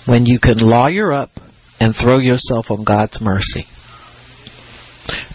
[0.05, 1.31] when you can lawyer up
[1.79, 3.65] and throw yourself on God's mercy.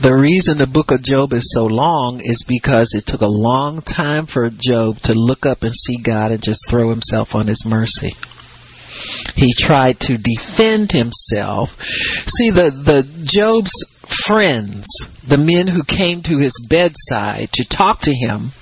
[0.03, 3.81] The reason the book of Job is so long is because it took a long
[3.81, 7.65] time for Job to look up and see God and just throw himself on his
[7.65, 8.13] mercy.
[9.35, 11.71] He tried to defend himself.
[12.27, 13.73] See, the, the Job's
[14.27, 14.87] friends,
[15.29, 18.53] the men who came to his bedside to talk to him,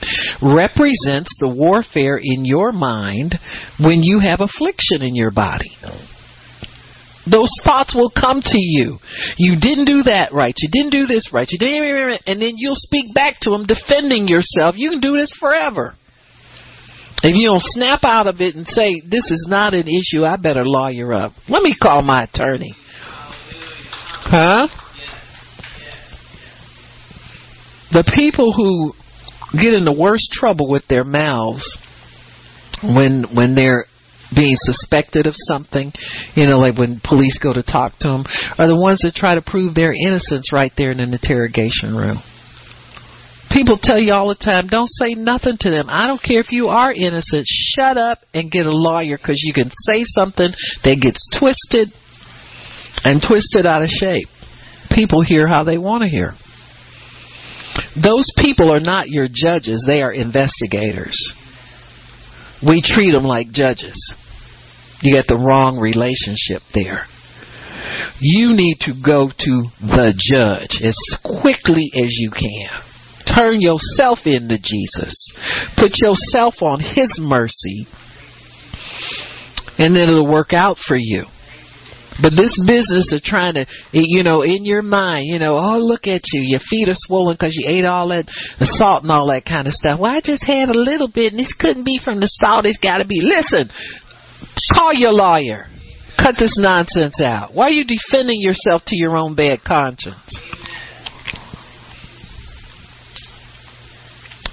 [0.43, 3.35] represents the warfare in your mind
[3.79, 5.73] when you have affliction in your body.
[7.31, 8.99] Those thoughts will come to you.
[9.37, 10.55] You didn't do that right.
[10.57, 11.47] You didn't do this right.
[11.49, 14.75] You didn't, and then you'll speak back to them defending yourself.
[14.79, 15.95] You can do this forever.
[17.23, 20.37] If you don't snap out of it and say, this is not an issue, I
[20.37, 21.33] better lawyer up.
[21.49, 22.75] Let me call my attorney.
[24.23, 24.69] Huh?
[27.93, 28.93] The people who
[29.53, 31.79] get in the worst trouble with their mouths
[32.83, 33.85] when when they're
[34.35, 35.93] being suspected of something,
[36.37, 38.25] you know, like when police go to talk to them,
[38.59, 42.23] are the ones that try to prove their innocence right there in an interrogation room.
[43.51, 45.87] People tell you all the time, don't say nothing to them.
[45.89, 47.47] I don't care if you are innocent.
[47.47, 50.53] Shut up and get a lawyer because you can say something
[50.85, 51.89] that gets twisted
[53.03, 54.29] and twisted out of shape.
[54.91, 56.35] People hear how they want to hear.
[58.01, 61.19] Those people are not your judges, they are investigators.
[62.65, 64.15] We treat them like judges.
[65.03, 67.07] You get the wrong relationship there.
[68.21, 72.90] You need to go to the judge as quickly as you can.
[73.35, 75.33] Turn yourself into Jesus.
[75.77, 77.87] Put yourself on His mercy.
[79.79, 81.25] And then it'll work out for you.
[82.21, 86.07] But this business of trying to, you know, in your mind, you know, oh, look
[86.07, 86.43] at you.
[86.43, 88.27] Your feet are swollen because you ate all that
[88.61, 89.99] salt and all that kind of stuff.
[89.99, 92.67] Well, I just had a little bit, and this couldn't be from the salt.
[92.67, 93.21] It's got to be.
[93.23, 93.71] Listen,
[94.75, 95.67] call your lawyer.
[96.19, 97.55] Cut this nonsense out.
[97.55, 100.37] Why are you defending yourself to your own bad conscience?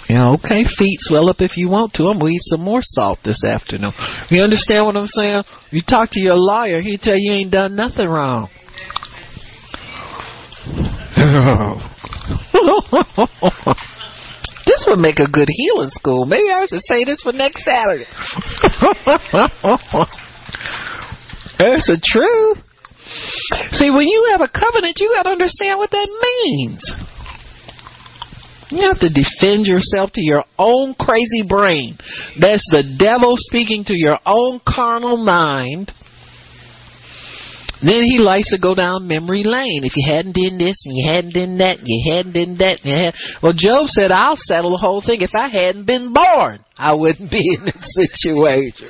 [0.08, 2.08] You know, okay, feet swell up if you want to.
[2.08, 3.92] I'm gonna eat some more salt this afternoon.
[4.30, 5.44] You understand what I'm saying?
[5.72, 8.50] You talk to your lawyer, he tell you ain't done nothing wrong.
[14.66, 16.26] this would make a good healing school.
[16.26, 18.06] Maybe I should say this for next Saturday.
[21.58, 22.60] That's the truth.
[23.72, 26.84] See, when you have a covenant, you got to understand what that means.
[28.70, 31.98] You have to defend yourself to your own crazy brain.
[32.40, 35.92] That's the devil speaking to your own carnal mind.
[37.82, 39.84] Then he likes to go down memory lane.
[39.84, 42.82] If you hadn't done this and you hadn't done that and you hadn't done that,
[42.84, 46.12] and you had, well, Job said, "I'll settle the whole thing if I hadn't been
[46.12, 46.66] born.
[46.78, 48.90] I wouldn't be in this situation."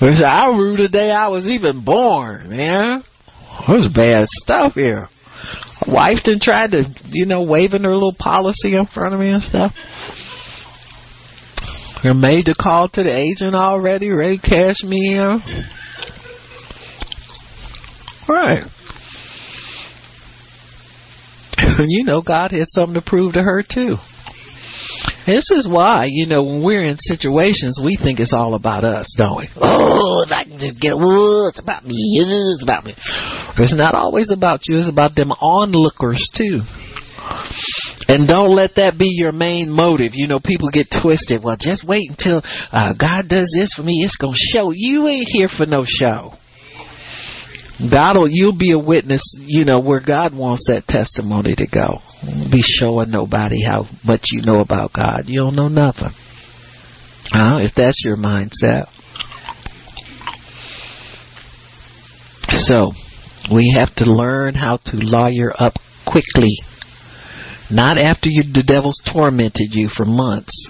[0.00, 3.04] I rue the day I was even born, man.
[3.68, 5.08] There's bad stuff here
[5.86, 9.42] wife done tried to, you know, waving her little policy in front of me and
[9.42, 9.72] stuff.
[12.02, 15.40] Her made the call to the agent already, ready to cash me in.
[18.28, 18.64] Right.
[21.86, 23.96] you know, God had something to prove to her too.
[25.26, 29.14] This is why, you know, when we're in situations, we think it's all about us,
[29.16, 29.48] don't we?
[29.56, 32.94] Oh, if I can just get, oh, it's about me, it's about me.
[33.58, 36.60] It's not always about you, it's about them onlookers too.
[38.06, 40.12] And don't let that be your main motive.
[40.14, 41.42] You know, people get twisted.
[41.42, 44.04] Well, just wait until uh, God does this for me.
[44.04, 44.72] It's going to show.
[44.74, 46.34] You ain't here for no show.
[47.78, 51.98] God'll you'll be a witness, you know, where God wants that testimony to go.
[52.50, 55.24] Be showing nobody how much you know about God.
[55.26, 56.12] You don't know nothing.
[57.32, 58.86] Uh, if that's your mindset.
[62.48, 62.92] So,
[63.52, 65.74] we have to learn how to lawyer up
[66.06, 66.52] quickly.
[67.70, 70.66] Not after you, the devil's tormented you for months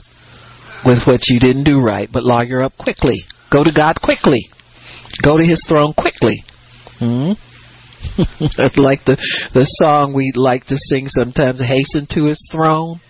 [0.87, 3.25] with what you didn't do right, but lawyer up quickly.
[3.53, 4.49] Go to God quickly.
[5.23, 6.45] Go to His throne quickly.
[6.99, 7.33] Hmm?
[8.57, 9.17] That's like the
[9.55, 11.61] the song we like to sing sometimes.
[11.61, 13.01] Hasten to His throne.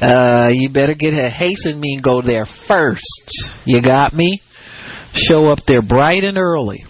[0.00, 3.26] Uh, you better get a hasten mean go there first.
[3.64, 4.40] You got me?
[5.12, 6.84] Show up there bright and early.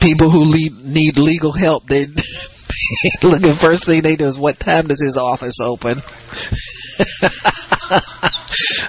[0.00, 2.06] People who lead, need legal help, they
[3.22, 6.00] look the first thing they do is what time does his office open?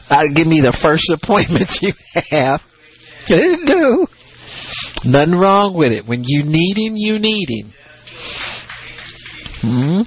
[0.09, 1.93] uh, give me the first appointment you
[2.31, 2.61] have.
[3.27, 4.07] do.
[5.05, 6.05] Nothing wrong with it.
[6.05, 7.73] When you need him, you need him.
[9.61, 10.01] Hmm?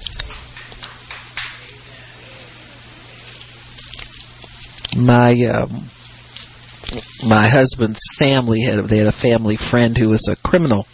[4.99, 5.89] My um,
[7.23, 10.85] my husband's family had they had a family friend who was a criminal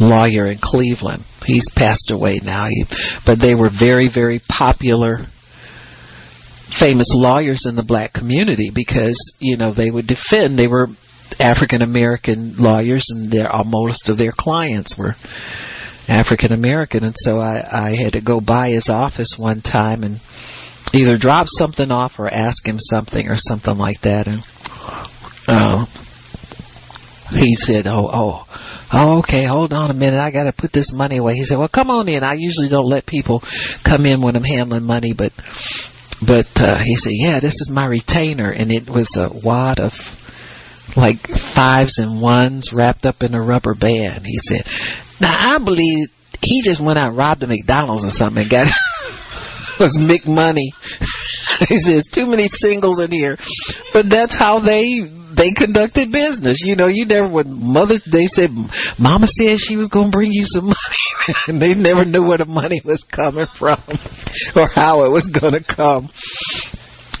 [0.00, 1.24] lawyer in Cleveland.
[1.44, 2.84] He's passed away now, he,
[3.24, 5.18] but they were very very popular
[6.80, 10.88] famous lawyers in the black community because you know they would defend they were
[11.38, 15.14] African American lawyers and their most of their clients were
[16.08, 20.20] African American and so I, I had to go by his office one time and
[20.94, 24.42] either drop something off or ask him something or something like that and
[25.48, 25.86] uh,
[27.30, 28.44] he said, "Oh, oh,
[28.92, 29.46] oh, okay.
[29.46, 30.18] Hold on a minute.
[30.20, 32.22] I got to put this money away." He said, "Well, come on in.
[32.22, 33.42] I usually don't let people
[33.84, 35.32] come in when I'm handling money, but,
[36.26, 39.92] but uh, he said, yeah, this is my retainer, and it was a wad of."
[40.94, 41.18] Like
[41.54, 44.24] fives and ones wrapped up in a rubber band.
[44.24, 44.64] He said,
[45.20, 46.08] "Now I believe
[46.40, 48.66] he just went out and robbed a McDonald's or something and got
[49.80, 50.70] was McMoney."
[51.68, 53.36] he says, "Too many singles in here,"
[53.92, 55.02] but that's how they
[55.36, 56.62] they conducted business.
[56.64, 58.50] You know, you never would mother they said
[58.98, 61.06] mama said she was gonna bring you some money
[61.48, 63.82] and they never knew where the money was coming from
[64.56, 66.08] or how it was gonna come.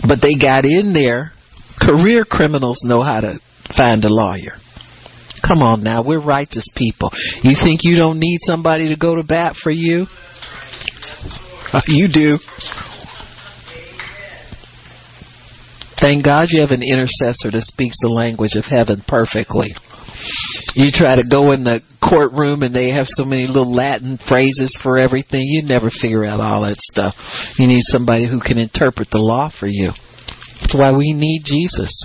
[0.06, 1.32] But they got in there.
[1.78, 3.38] Career criminals know how to
[3.74, 4.58] find a lawyer.
[5.46, 7.10] Come on now, we're righteous people.
[7.42, 10.06] You think you don't need somebody to go to bat for you?
[11.72, 12.38] Uh, you do.
[16.00, 19.72] Thank God you have an intercessor that speaks the language of heaven perfectly.
[20.74, 24.76] You try to go in the courtroom and they have so many little Latin phrases
[24.82, 25.42] for everything.
[25.42, 27.14] You never figure out all that stuff.
[27.58, 29.92] You need somebody who can interpret the law for you.
[30.60, 32.02] That's why we need Jesus.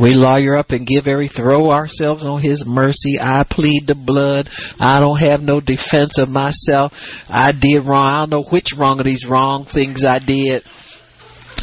[0.00, 3.16] We lawyer up and give every throw ourselves on his mercy.
[3.20, 4.48] I plead the blood.
[4.78, 6.92] I don't have no defense of myself.
[7.28, 8.06] I did wrong.
[8.06, 10.62] I don't know which wrong of these wrong things I did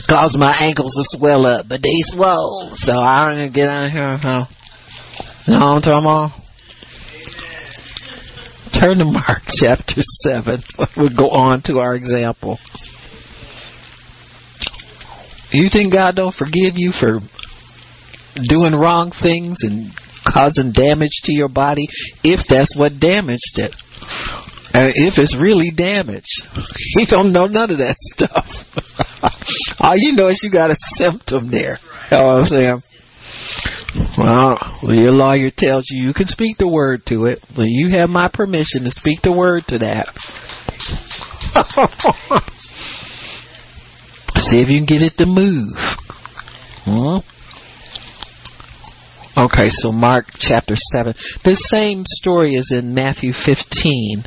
[0.07, 2.71] caused my ankles to swell up, but they swell.
[2.75, 4.17] So I don't even get out of here.
[4.17, 4.45] Huh?
[5.47, 6.29] What I'm talking about?
[8.79, 10.63] Turn to Mark chapter 7.
[10.97, 12.57] We'll go on to our example.
[15.55, 17.19] You think God don't forgive you for
[18.49, 19.91] doing wrong things and
[20.27, 21.87] causing damage to your body
[22.23, 23.71] if that's what damaged it?
[24.75, 26.43] Uh, if it's really damaged,
[26.99, 28.43] he don't know none of that stuff.
[29.79, 31.79] All you know is you got a symptom there.
[32.11, 32.83] You know what I'm saying?
[34.17, 34.59] Well,
[34.93, 37.39] your lawyer tells you you can speak the word to it.
[37.55, 40.11] Well, you have my permission to speak the word to that.
[44.49, 45.75] See if you can get it to move.
[46.85, 47.21] Huh?
[49.37, 51.13] Okay, so Mark chapter 7.
[51.43, 54.23] The same story is in Matthew 15.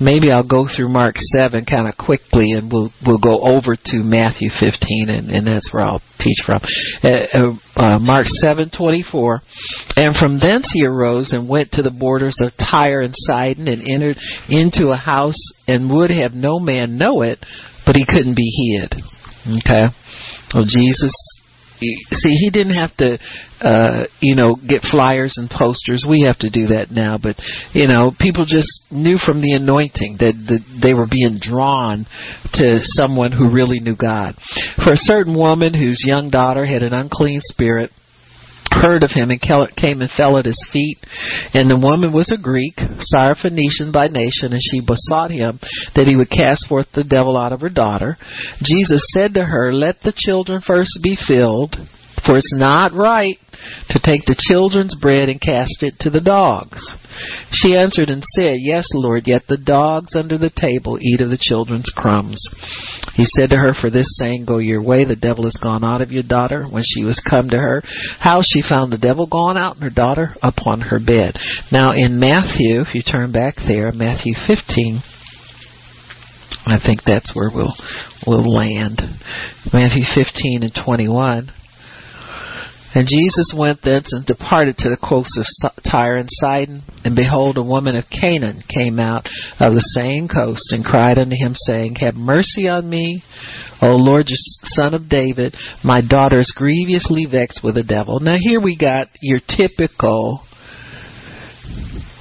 [0.00, 3.96] Maybe I'll go through Mark 7 kind of quickly and we'll we'll go over to
[4.04, 6.60] Matthew 15 and, and that's where I'll teach from.
[7.02, 9.40] Uh, uh, uh Mark 7:24.
[9.96, 13.82] And from thence he arose and went to the borders of Tyre and Sidon and
[13.82, 14.18] entered
[14.48, 17.44] into a house and would have no man know it,
[17.84, 18.94] but he couldn't be hid.
[19.46, 19.88] Okay.
[20.54, 21.12] Well, Jesus.
[22.12, 23.18] See he didn't have to
[23.60, 26.06] uh you know get flyers and posters.
[26.08, 27.18] We have to do that now.
[27.20, 27.36] But
[27.72, 32.06] you know people just knew from the anointing that, that they were being drawn
[32.54, 34.36] to someone who really knew god.
[34.84, 37.90] For a certain woman whose young daughter had an unclean spirit
[38.72, 40.98] heard of him and came and fell at his feet.
[41.54, 45.60] And the woman was a Greek, Syrophoenician by nation, and she besought him
[45.94, 48.16] that he would cast forth the devil out of her daughter.
[48.62, 51.76] Jesus said to her, Let the children first be filled
[52.26, 53.38] For it's not right
[53.88, 56.80] to take the children's bread and cast it to the dogs.
[57.50, 61.38] She answered and said, Yes, Lord, yet the dogs under the table eat of the
[61.40, 62.42] children's crumbs.
[63.14, 66.00] He said to her, For this saying, Go your way, the devil is gone out
[66.00, 66.64] of your daughter.
[66.64, 67.82] When she was come to her
[68.18, 71.36] how she found the devil gone out and her daughter upon her bed.
[71.70, 75.02] Now in Matthew, if you turn back there, Matthew 15,
[76.66, 77.74] I think that's where we'll
[78.26, 79.00] we'll land.
[79.72, 81.50] Matthew 15 and 21.
[82.94, 85.46] And Jesus went thence and departed to the coast of
[85.82, 86.82] Tyre and Sidon.
[87.04, 89.26] And behold, a woman of Canaan came out
[89.58, 93.24] of the same coast and cried unto him, saying, Have mercy on me,
[93.80, 95.56] O Lord, son of David.
[95.82, 98.20] My daughter is grievously vexed with the devil.
[98.20, 100.42] Now here we got your typical,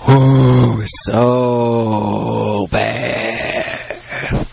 [0.07, 4.47] oh, so bad.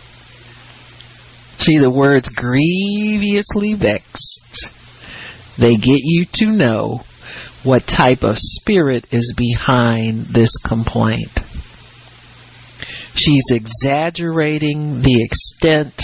[1.58, 4.68] See the words grievously vexed
[5.59, 7.00] they get you to know
[7.64, 11.40] what type of spirit is behind this complaint.
[13.14, 15.94] She's exaggerating the extent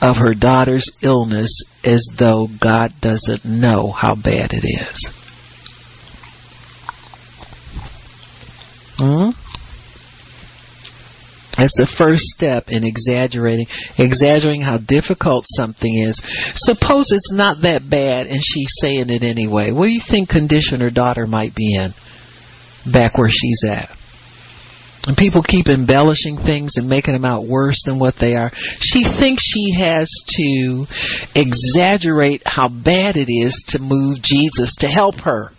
[0.00, 5.14] of her daughter's illness as though God doesn't know how bad it is.
[8.98, 9.30] Hmm?
[11.56, 13.66] That's the first step in exaggerating,
[13.98, 16.20] exaggerating how difficult something is.
[16.56, 19.70] Suppose it's not that bad and she's saying it anyway.
[19.70, 21.94] What do you think condition her daughter might be in
[22.90, 23.90] back where she's at?
[25.06, 28.50] And people keep embellishing things and making them out worse than what they are.
[28.80, 30.86] She thinks she has to
[31.34, 35.50] exaggerate how bad it is to move Jesus to help her.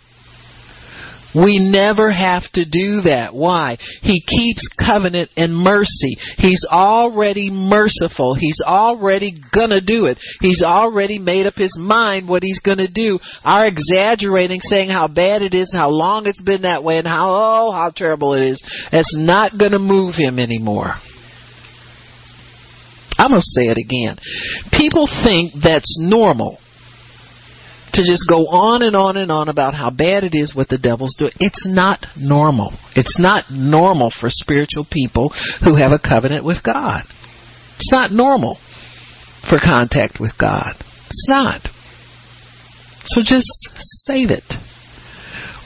[1.36, 3.34] We never have to do that.
[3.34, 3.76] Why?
[4.00, 6.16] He keeps covenant and mercy.
[6.38, 8.34] He's already merciful.
[8.34, 10.18] He's already gonna do it.
[10.40, 13.18] He's already made up his mind what he's gonna do.
[13.44, 17.28] Our exaggerating, saying how bad it is how long it's been that way and how,
[17.28, 20.94] oh, how terrible it is, that's not gonna move him anymore.
[23.18, 24.16] I'm gonna say it again.
[24.72, 26.58] People think that's normal
[27.96, 30.78] to just go on and on and on about how bad it is what the
[30.78, 31.32] devil's doing.
[31.40, 32.72] It's not normal.
[32.94, 35.32] It's not normal for spiritual people
[35.64, 37.04] who have a covenant with God.
[37.76, 38.58] It's not normal
[39.48, 40.74] for contact with God.
[41.06, 41.62] It's not.
[43.04, 43.48] So just
[44.06, 44.44] save it.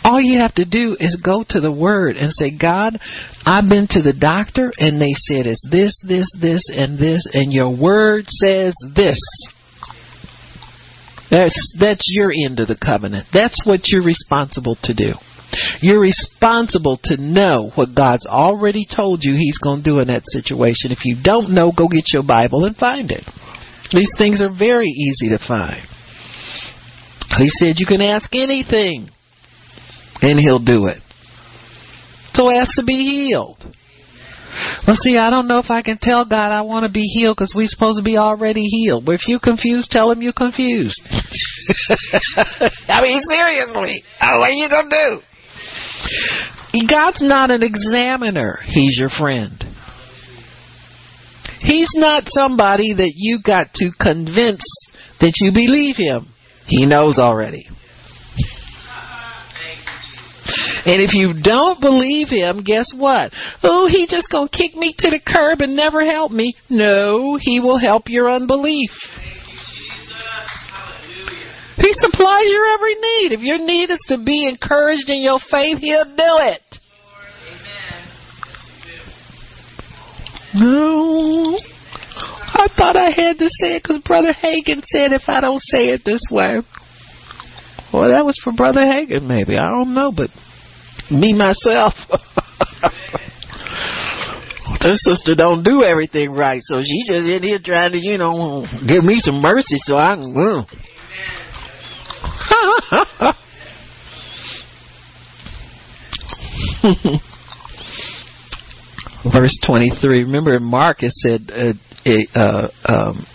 [0.03, 2.99] All you have to do is go to the Word and say, God,
[3.45, 7.53] I've been to the doctor and they said it's this, this, this, and this, and
[7.53, 9.21] your Word says this.
[11.31, 13.29] That's that's your end of the covenant.
[13.33, 15.13] That's what you're responsible to do.
[15.81, 20.23] You're responsible to know what God's already told you He's going to do in that
[20.27, 20.93] situation.
[20.93, 23.25] If you don't know, go get your Bible and find it.
[23.93, 25.83] These things are very easy to find.
[27.37, 29.09] He said you can ask anything,
[30.23, 30.99] and He'll do it.
[32.35, 33.65] So ask to be healed.
[34.87, 37.37] Well, see, I don't know if I can tell God I want to be healed
[37.37, 39.05] because we're supposed to be already healed.
[39.05, 41.01] But if you're confused, tell him you're confused.
[42.89, 44.03] I mean, seriously.
[44.21, 45.21] Oh, what are you going to do?
[46.89, 48.59] God's not an examiner.
[48.65, 49.63] He's your friend.
[51.61, 54.65] He's not somebody that you got to convince
[55.21, 56.33] that you believe him.
[56.67, 57.69] He knows already.
[60.87, 63.33] And if you don't believe him, guess what?
[63.63, 66.55] Oh, he just going to kick me to the curb and never help me.
[66.69, 68.91] No, he will help your unbelief.
[71.77, 73.33] He supplies your every need.
[73.33, 76.61] If your need is to be encouraged in your faith, he'll do it.
[80.55, 80.61] Amen.
[80.61, 81.59] No.
[82.53, 85.89] I thought I had to say it because Brother Hagin said if I don't say
[85.89, 86.61] it this way.
[87.93, 89.57] Well, that was for Brother Hagin, maybe.
[89.57, 90.31] I don't know, but
[91.11, 91.95] me myself.
[94.81, 98.65] this sister don't do everything right, so she just in here trying to, you know,
[98.87, 100.37] give me some mercy so I can.
[100.37, 100.65] Uh.
[109.33, 110.25] Verse 23.
[110.25, 111.73] Remember, Mark it said uh,
[112.35, 113.27] uh, um,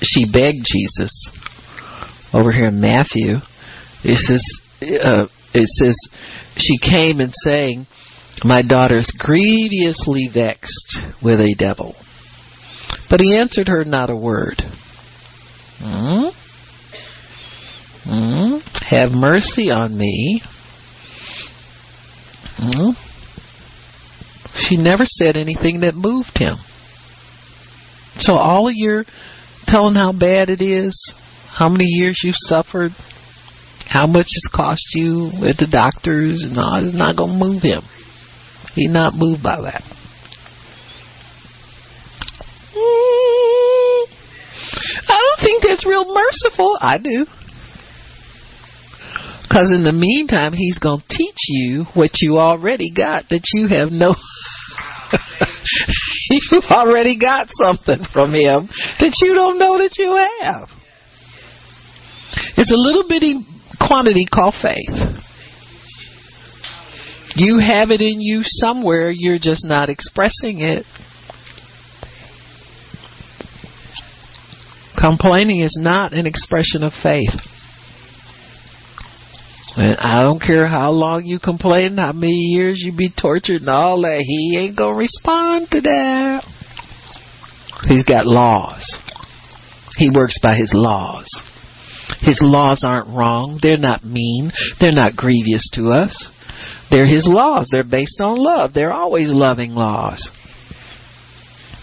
[0.00, 1.12] she begged Jesus.
[2.32, 3.40] Over here in Matthew,
[4.02, 4.42] it says
[5.02, 5.96] uh, it says
[6.56, 7.86] she came and saying,
[8.44, 11.94] My daughter is grievously vexed with a devil.
[13.08, 14.62] But he answered her not a word.
[15.78, 16.28] Hmm?
[18.04, 18.56] Hmm?
[18.88, 20.42] Have mercy on me.
[22.56, 22.90] Hmm?
[24.54, 26.56] She never said anything that moved him.
[28.16, 29.04] So all of your
[29.66, 31.12] telling how bad it is,
[31.48, 32.92] how many years you've suffered,
[33.90, 37.60] how much it's cost you at the doctors and all, it's not going to move
[37.60, 37.82] him.
[38.74, 39.82] He's not moved by that.
[42.70, 44.06] Mm,
[45.10, 46.78] I don't think that's real merciful.
[46.80, 47.26] I do.
[49.42, 53.66] Because in the meantime, he's going to teach you what you already got that you
[53.66, 54.14] have no.
[56.30, 58.68] you already got something from him
[59.00, 60.68] that you don't know that you have.
[62.56, 63.49] It's a little bitty
[63.80, 65.24] quantity called faith.
[67.36, 70.84] You have it in you somewhere, you're just not expressing it.
[75.00, 77.30] Complaining is not an expression of faith.
[79.76, 83.70] And I don't care how long you complain, how many years you be tortured and
[83.70, 86.44] all that, he ain't gonna respond to that.
[87.88, 88.84] He's got laws.
[89.96, 91.28] He works by his laws.
[92.20, 93.58] His laws aren't wrong.
[93.62, 94.52] They're not mean.
[94.78, 96.30] They're not grievous to us.
[96.90, 97.68] They're his laws.
[97.70, 98.72] They're based on love.
[98.74, 100.28] They're always loving laws.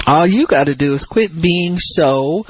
[0.06, 2.44] All you got to do is quit being so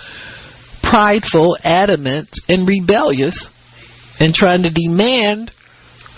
[0.84, 3.48] prideful, adamant, and rebellious
[4.20, 5.52] and trying to demand,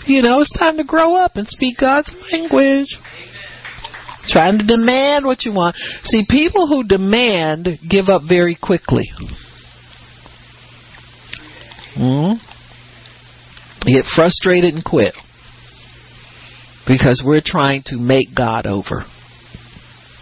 [0.06, 2.88] you know, it's time to grow up and speak God's language.
[4.28, 5.76] Trying to demand what you want.
[6.02, 9.10] See, people who demand give up very quickly.
[11.96, 13.88] Mm-hmm.
[13.90, 15.14] get frustrated and quit
[16.86, 19.04] because we're trying to make God over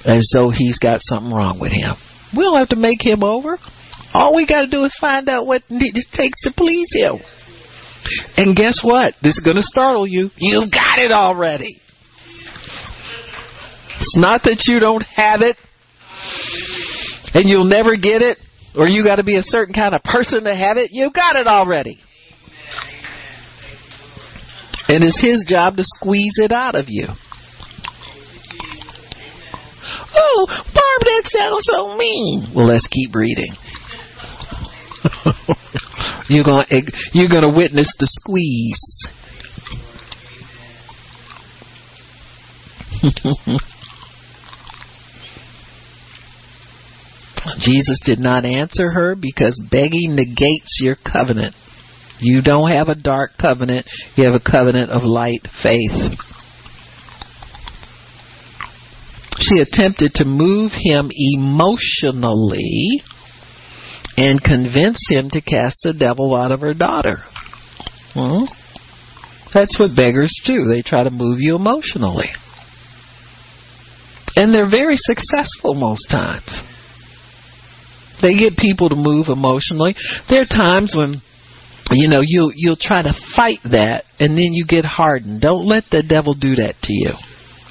[0.04, 1.96] as though he's got something wrong with him.
[2.36, 3.58] We don't have to make him over.
[4.14, 7.18] All we got to do is find out what it takes to please him.
[8.36, 9.14] And guess what?
[9.22, 10.30] This is going to startle you.
[10.36, 11.80] You've got it already.
[14.00, 15.56] It's not that you don't have it
[17.34, 18.38] and you'll never get it
[18.76, 20.90] or you got to be a certain kind of person to have it.
[20.92, 21.98] You've got it already.
[24.88, 27.06] And it's his job to squeeze it out of you.
[30.14, 32.52] Oh, Barb, that sounds so mean.
[32.54, 33.54] Well, let's keep reading.
[36.28, 36.80] you're gonna eh,
[37.12, 38.80] you're gonna witness the squeeze.
[47.58, 51.54] Jesus did not answer her because begging negates your covenant.
[52.20, 53.86] You don't have a dark covenant,
[54.16, 56.18] you have a covenant of light faith.
[59.38, 63.02] She attempted to move him emotionally
[64.16, 67.18] and convince him to cast the devil out of her daughter.
[68.16, 68.48] Well,
[69.54, 70.64] that's what beggars do.
[70.68, 72.30] They try to move you emotionally.
[74.34, 76.62] And they're very successful most times.
[78.20, 79.94] They get people to move emotionally.
[80.28, 81.22] There are times when
[81.90, 85.40] you know you'll you'll try to fight that and then you get hardened.
[85.40, 87.12] Don't let the devil do that to you.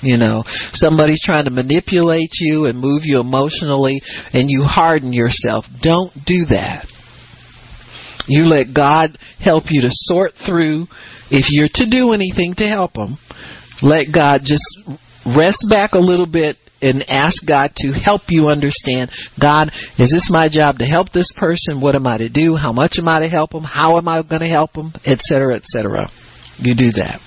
[0.01, 0.43] You know,
[0.73, 5.65] somebody's trying to manipulate you and move you emotionally and you harden yourself.
[5.81, 6.85] Don't do that.
[8.27, 10.85] You let God help you to sort through
[11.31, 13.17] if you're to do anything to help them.
[13.81, 14.65] Let God just
[15.25, 20.29] rest back a little bit and ask God to help you understand God, is this
[20.31, 21.81] my job to help this person?
[21.81, 22.55] What am I to do?
[22.55, 23.63] How much am I to help them?
[23.63, 24.93] How am I going to help them?
[25.05, 25.55] Etc.
[25.55, 26.09] Etc.
[26.59, 27.19] You do that.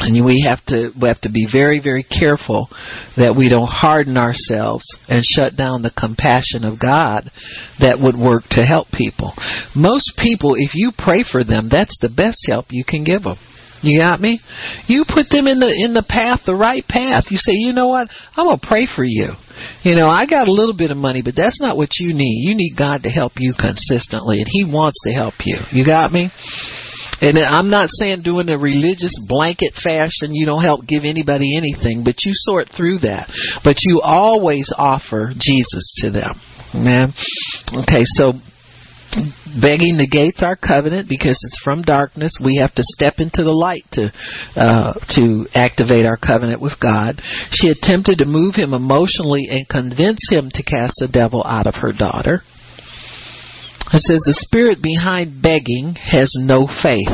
[0.00, 2.68] And we have to we have to be very very careful
[3.16, 7.28] that we don't harden ourselves and shut down the compassion of God
[7.80, 9.34] that would work to help people.
[9.74, 13.38] Most people, if you pray for them, that's the best help you can give them.
[13.82, 14.40] You got me?
[14.86, 17.30] You put them in the in the path, the right path.
[17.30, 18.08] You say, you know what?
[18.36, 19.32] I'm gonna pray for you.
[19.82, 22.46] You know, I got a little bit of money, but that's not what you need.
[22.46, 25.58] You need God to help you consistently, and He wants to help you.
[25.72, 26.30] You got me?
[27.20, 32.04] And I'm not saying doing a religious blanket fashion, you don't help give anybody anything,
[32.04, 33.26] but you sort through that.
[33.64, 36.40] But you always offer Jesus to them.
[36.74, 37.12] Man.
[37.74, 38.34] Okay, so
[39.60, 42.36] begging negates our covenant because it's from darkness.
[42.42, 44.12] We have to step into the light to
[44.56, 47.20] uh, to activate our covenant with God.
[47.50, 51.76] She attempted to move him emotionally and convince him to cast the devil out of
[51.76, 52.40] her daughter.
[53.92, 57.08] It says the spirit behind begging has no faith.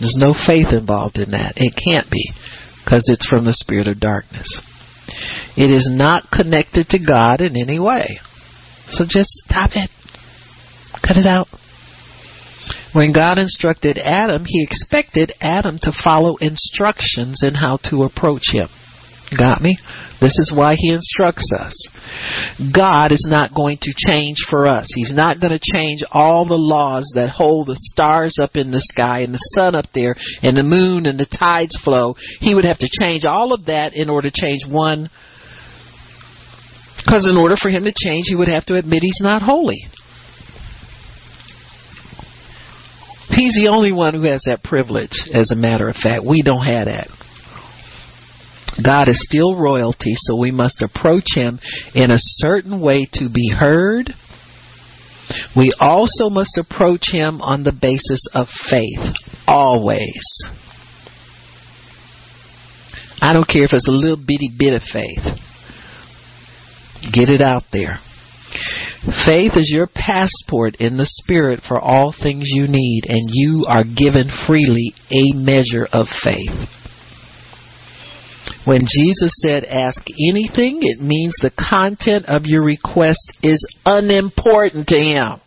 [0.00, 1.54] There's no faith involved in that.
[1.56, 2.32] It can't be
[2.82, 4.48] because it's from the spirit of darkness.
[5.56, 8.18] It is not connected to God in any way.
[8.88, 9.90] So just stop it.
[11.00, 11.48] Cut it out.
[12.92, 18.68] When God instructed Adam, he expected Adam to follow instructions in how to approach him.
[19.36, 19.78] Got me?
[20.20, 21.74] This is why he instructs us.
[22.74, 24.88] God is not going to change for us.
[24.94, 28.84] He's not going to change all the laws that hold the stars up in the
[28.92, 32.14] sky and the sun up there and the moon and the tides flow.
[32.40, 35.08] He would have to change all of that in order to change one.
[37.02, 39.86] Because in order for him to change, he would have to admit he's not holy.
[43.32, 46.24] He's the only one who has that privilege, as a matter of fact.
[46.24, 47.08] We don't have that.
[48.84, 51.58] God is still royalty, so we must approach Him
[51.94, 54.10] in a certain way to be heard.
[55.56, 59.14] We also must approach Him on the basis of faith,
[59.46, 60.22] always.
[63.20, 65.24] I don't care if it's a little bitty bit of faith.
[67.12, 67.98] Get it out there.
[69.26, 73.84] Faith is your passport in the Spirit for all things you need, and you are
[73.84, 76.68] given freely a measure of faith.
[78.64, 84.96] When Jesus said, ask anything, it means the content of your request is unimportant to
[84.96, 85.40] Him.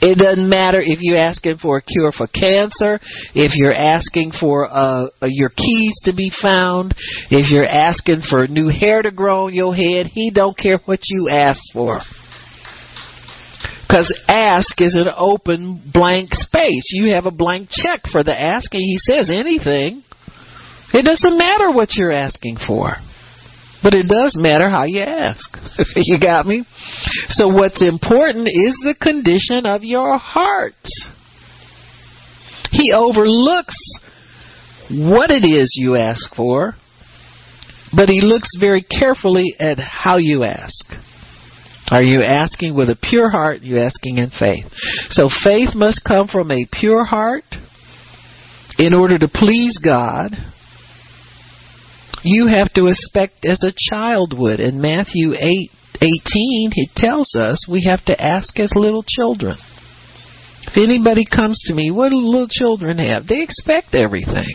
[0.00, 3.00] It doesn't matter if you're asking for a cure for cancer,
[3.34, 6.94] if you're asking for uh, your keys to be found,
[7.30, 10.06] if you're asking for new hair to grow on your head.
[10.06, 12.00] He don't care what you ask for.
[13.88, 16.90] Because ask is an open blank space.
[16.92, 18.80] You have a blank check for the asking.
[18.80, 20.04] He says anything.
[20.92, 22.94] It doesn't matter what you're asking for.
[23.82, 25.56] But it does matter how you ask.
[25.96, 26.64] you got me?
[27.28, 30.74] So what's important is the condition of your heart.
[32.70, 33.76] He overlooks
[34.90, 36.74] what it is you ask for,
[37.94, 40.84] but he looks very carefully at how you ask.
[41.90, 43.62] Are you asking with a pure heart?
[43.62, 44.66] Are you asking in faith?
[45.08, 47.44] So faith must come from a pure heart
[48.78, 50.32] in order to please God
[52.28, 54.60] you have to expect as a child would.
[54.60, 55.70] In Matthew 8,
[56.00, 59.56] 18, it tells us we have to ask as little children.
[60.62, 63.26] If anybody comes to me, what do little children have?
[63.26, 64.54] They expect everything.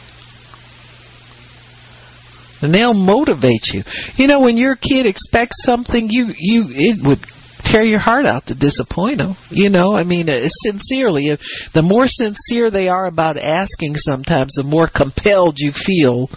[2.61, 3.83] And they'll motivate you.
[4.15, 7.19] You know, when your kid expects something, you you it would
[7.63, 9.35] tear your heart out to disappoint them.
[9.49, 11.39] You know, I mean, uh, sincerely, if,
[11.73, 16.27] the more sincere they are about asking sometimes, the more compelled you feel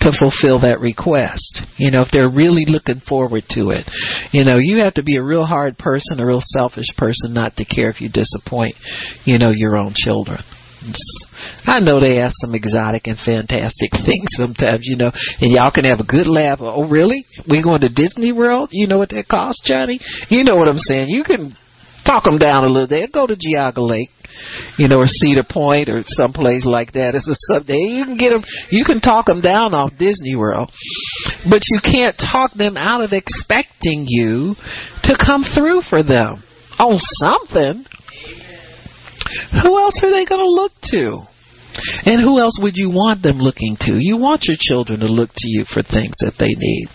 [0.00, 1.62] to fulfill that request.
[1.76, 3.84] You know, if they're really looking forward to it.
[4.32, 7.56] You know, you have to be a real hard person, a real selfish person not
[7.56, 8.76] to care if you disappoint,
[9.24, 10.42] you know, your own children.
[11.66, 15.10] I know they ask some exotic and fantastic things sometimes, you know,
[15.40, 16.58] and y'all can have a good laugh.
[16.60, 17.24] Oh, really?
[17.48, 18.70] We going to Disney World?
[18.72, 20.00] You know what that costs, Johnny?
[20.28, 21.08] You know what I'm saying?
[21.08, 21.56] You can
[22.04, 23.12] talk them down a little bit.
[23.12, 24.10] Go to Geauga Lake,
[24.78, 27.14] you know, or Cedar Point or someplace like that.
[27.14, 27.92] It's a Sunday.
[27.92, 28.42] You can get them.
[28.70, 30.70] You can talk them down off Disney World,
[31.48, 34.54] but you can't talk them out of expecting you
[35.04, 36.42] to come through for them
[36.78, 37.84] on something.
[39.62, 41.26] Who else are they going to look to?
[42.04, 43.94] And who else would you want them looking to?
[43.98, 46.88] You want your children to look to you for things that they need.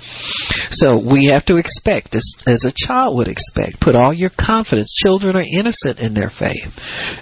[0.72, 4.94] So we have to expect, as, as a child would expect, put all your confidence.
[5.04, 6.68] Children are innocent in their faith.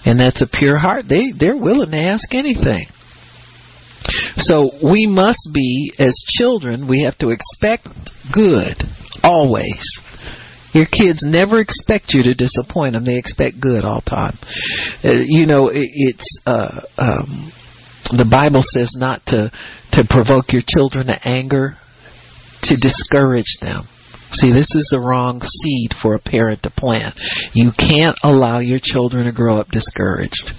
[0.05, 1.05] And that's a pure heart.
[1.07, 2.87] They, they're willing to ask anything.
[4.35, 7.87] So we must be, as children, we have to expect
[8.33, 8.83] good,
[9.23, 9.79] always.
[10.73, 13.05] Your kids never expect you to disappoint them.
[13.05, 14.37] They expect good all the time.
[15.03, 17.51] Uh, you know, it, it's uh, um,
[18.11, 19.51] the Bible says not to
[19.93, 21.77] to provoke your children to anger,
[22.63, 23.87] to discourage them.
[24.31, 27.13] See, this is the wrong seed for a parent to plant.
[27.53, 30.49] You can't allow your children to grow up discouraged.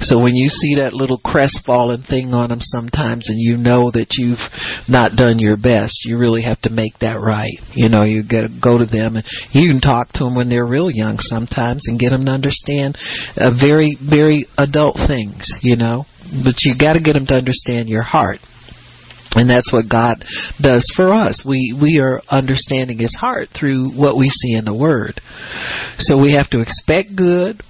[0.00, 4.16] So when you see that little crestfallen thing on them sometimes and you know that
[4.16, 4.40] you've
[4.88, 7.60] not done your best, you really have to make that right.
[7.74, 10.48] You know, you got to go to them and you can talk to them when
[10.48, 12.96] they're real young sometimes and get them to understand
[13.36, 16.06] uh, very, very adult things, you know.
[16.44, 18.38] But you got to get them to understand your heart.
[19.32, 20.24] And that's what God
[20.60, 21.44] does for us.
[21.46, 25.20] We we are understanding His heart through what we see in the Word.
[25.98, 27.62] So we have to expect good.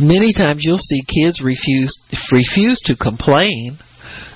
[0.00, 1.98] Many times you'll see kids refuse
[2.32, 3.78] refuse to complain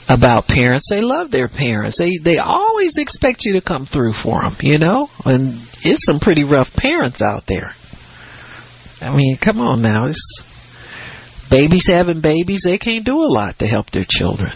[0.08, 0.88] about parents.
[0.90, 1.98] They love their parents.
[1.98, 5.08] They they always expect you to come through for them, you know?
[5.24, 7.72] And it's some pretty rough parents out there.
[9.00, 10.06] I mean, come on now.
[10.06, 10.42] It's
[11.50, 14.52] babies having babies, they can't do a lot to help their children.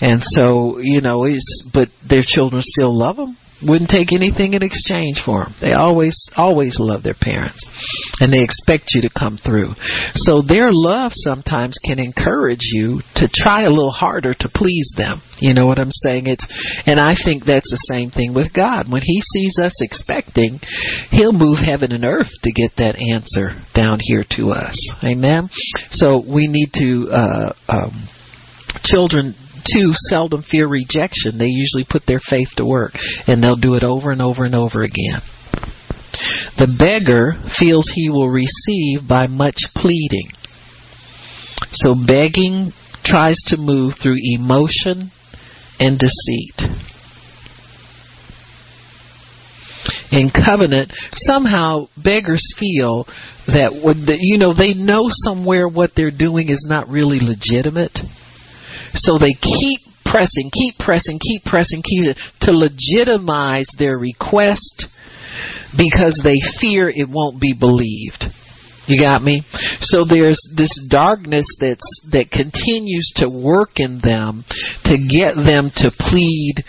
[0.00, 4.62] And so, you know, it's but their children still love them wouldn't take anything in
[4.62, 5.54] exchange for them.
[5.60, 7.60] They always, always love their parents.
[8.20, 9.74] And they expect you to come through.
[10.14, 15.22] So their love sometimes can encourage you to try a little harder to please them.
[15.38, 16.26] You know what I'm saying?
[16.26, 16.44] It's,
[16.86, 18.90] and I think that's the same thing with God.
[18.90, 20.60] When He sees us expecting,
[21.10, 24.76] He'll move heaven and earth to get that answer down here to us.
[25.04, 25.48] Amen?
[25.90, 28.08] So we need to, uh, um,
[28.84, 29.34] children
[29.64, 31.38] too seldom fear rejection.
[31.38, 32.92] They usually put their faith to work
[33.26, 35.22] and they'll do it over and over and over again.
[36.58, 40.28] The beggar feels he will receive by much pleading.
[41.72, 42.72] So begging
[43.04, 45.12] tries to move through emotion
[45.78, 46.90] and deceit.
[50.12, 53.06] In covenant, somehow beggars feel
[53.46, 57.96] that you know they know somewhere what they're doing is not really legitimate
[58.94, 64.86] so they keep pressing, keep pressing, keep pressing, keep to legitimize their request
[65.76, 68.24] because they fear it won't be believed.
[68.86, 69.44] You got me?
[69.80, 74.44] So there's this darkness that's that continues to work in them
[74.84, 76.64] to get them to plead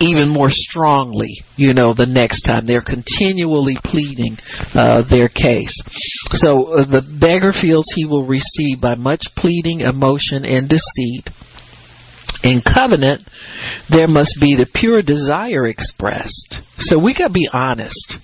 [0.00, 2.66] even more strongly, you know, the next time.
[2.66, 4.36] They're continually pleading
[4.74, 5.74] uh, their case.
[6.34, 11.30] So uh, the beggar feels he will receive by much pleading, emotion, and deceit.
[12.42, 13.22] In covenant,
[13.88, 16.60] there must be the pure desire expressed.
[16.76, 18.18] So we got to be honest.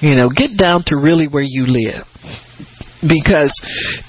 [0.00, 2.06] You know, get down to really where you live
[3.02, 3.52] because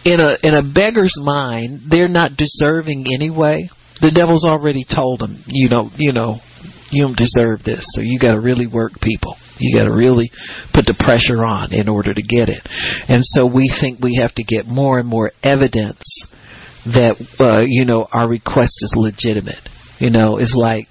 [0.06, 3.70] in a in a beggar's mind they're not deserving anyway
[4.02, 6.40] the devil's already told them you know you know
[6.92, 7.86] you don't deserve this.
[7.92, 9.36] So you got to really work people.
[9.60, 10.32] You got to really
[10.74, 12.62] put the pressure on in order to get it.
[13.08, 16.04] And so we think we have to get more and more evidence
[16.86, 19.68] that uh, you know our request is legitimate.
[20.00, 20.88] You know, it's like,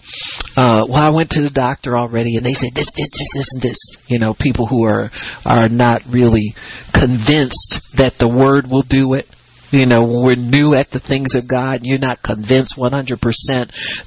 [0.54, 3.48] uh, well, I went to the doctor already, and they said this, this, this, this,
[3.54, 3.96] and this.
[4.06, 5.08] You know, people who are
[5.46, 6.52] are not really
[6.92, 9.24] convinced that the word will do it
[9.70, 13.20] you know, we're new at the things of God, you're not convinced 100%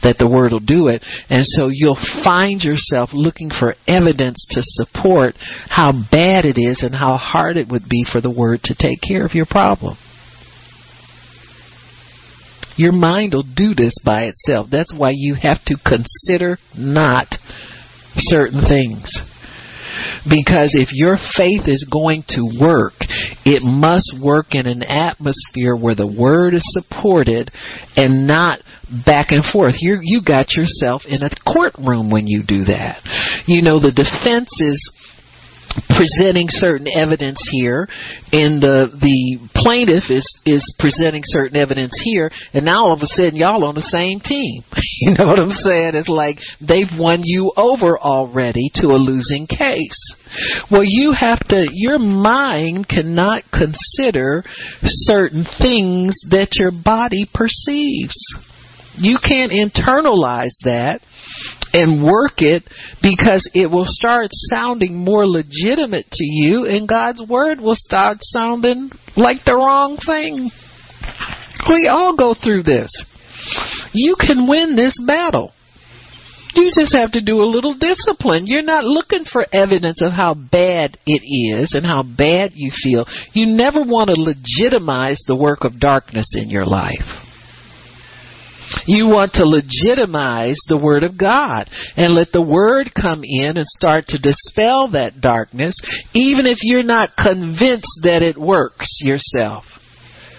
[0.02, 1.04] that the Word will do it.
[1.30, 5.36] And so you'll find yourself looking for evidence to support
[5.70, 9.02] how bad it is and how hard it would be for the Word to take
[9.02, 9.98] care of your problem.
[12.78, 14.68] Your mind will do this by itself.
[14.72, 17.28] That's why you have to consider not
[18.16, 19.14] certain things.
[20.28, 22.94] Because if your faith is going to work,
[23.46, 27.52] it must work in an atmosphere where the word is supported
[27.96, 28.60] and not
[29.06, 29.76] back and forth.
[29.80, 33.02] You you got yourself in a courtroom when you do that.
[33.48, 34.92] You know the defense is
[35.96, 37.88] presenting certain evidence here
[38.32, 43.08] and the the plaintiff is is presenting certain evidence here and now all of a
[43.08, 44.64] sudden y'all on the same team.
[45.02, 45.96] You know what i'm saying?
[45.96, 49.98] It's like they've won you over already to a losing case.
[50.70, 54.44] Well you have to your mind cannot consider
[54.84, 58.16] certain things that your body perceives.
[58.96, 61.02] You can't internalize that
[61.74, 62.64] and work it
[63.02, 68.92] because it will start sounding more legitimate to you and God's word will start sounding
[69.16, 70.50] like the wrong thing.
[71.70, 72.92] We all go through this.
[73.94, 75.54] You can win this battle.
[76.54, 78.44] You just have to do a little discipline.
[78.46, 83.06] You're not looking for evidence of how bad it is and how bad you feel.
[83.34, 87.08] You never want to legitimize the work of darkness in your life.
[88.86, 93.66] You want to legitimize the Word of God and let the Word come in and
[93.68, 95.76] start to dispel that darkness,
[96.14, 99.66] even if you're not convinced that it works yourself.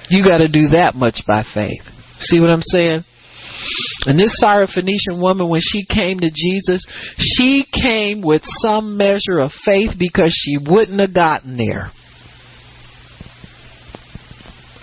[0.09, 1.83] You got to do that much by faith.
[2.21, 3.05] See what I'm saying?
[4.07, 6.85] And this Syrophoenician woman, when she came to Jesus,
[7.19, 11.91] she came with some measure of faith because she wouldn't have gotten there.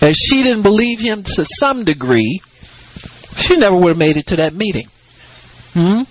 [0.00, 2.40] And she didn't believe him to some degree,
[3.36, 4.88] she never would have made it to that meeting.
[5.72, 6.02] Hmm?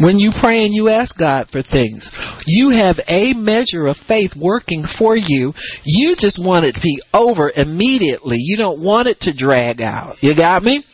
[0.00, 2.10] When you pray and you ask God for things,
[2.46, 5.52] you have a measure of faith working for you.
[5.84, 8.38] You just want it to be over immediately.
[8.40, 10.16] You don't want it to drag out.
[10.20, 10.84] You got me?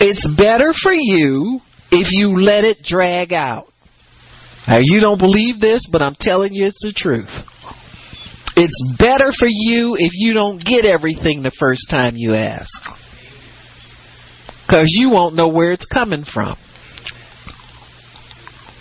[0.00, 3.66] It's better for you if you let it drag out.
[4.66, 7.28] Now, you don't believe this, but I'm telling you it's the truth.
[8.56, 12.70] It's better for you if you don't get everything the first time you ask.
[14.66, 16.56] Because you won't know where it's coming from.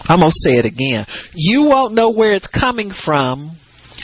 [0.05, 1.05] I'm going to say it again.
[1.33, 3.57] You won't know where it's coming from.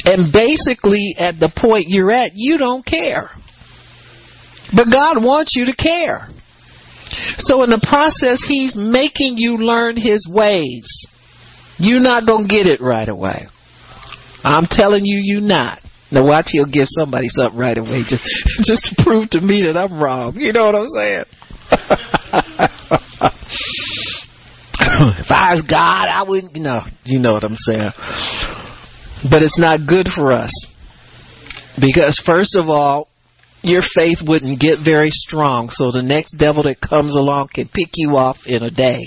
[0.05, 3.29] And basically, at the point you're at, you don't care.
[4.75, 6.29] But God wants you to care.
[7.37, 10.87] So in the process, he's making you learn his ways.
[11.77, 13.47] You're not going to get it right away.
[14.43, 15.83] I'm telling you, you not.
[16.11, 18.23] Now watch, he'll give somebody something right away just
[18.63, 20.33] just to prove to me that I'm wrong.
[20.35, 21.25] You know what I'm saying?
[25.19, 26.55] if I was God, I wouldn't.
[26.55, 27.91] Know, you know what I'm saying.
[29.29, 30.51] But it's not good for us
[31.79, 33.07] because first of all,
[33.61, 35.69] your faith wouldn't get very strong.
[35.69, 39.05] So the next devil that comes along can pick you off in a day,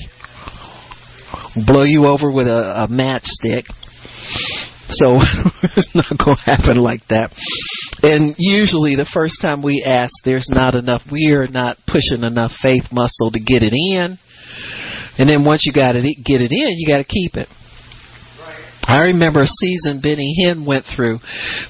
[1.67, 3.65] blow you over with a, a matchstick.
[4.89, 5.19] So
[5.63, 7.31] it's not going to happen like that.
[8.03, 11.03] And usually, the first time we ask, there's not enough.
[11.11, 14.19] We are not pushing enough faith muscle to get it in.
[15.19, 17.49] And then once you got it, get it in, you got to keep it.
[18.83, 21.21] I remember a season Benny Hinn went through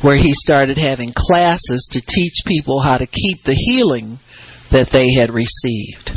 [0.01, 4.19] where he started having classes to teach people how to keep the healing
[4.73, 6.11] that they had received.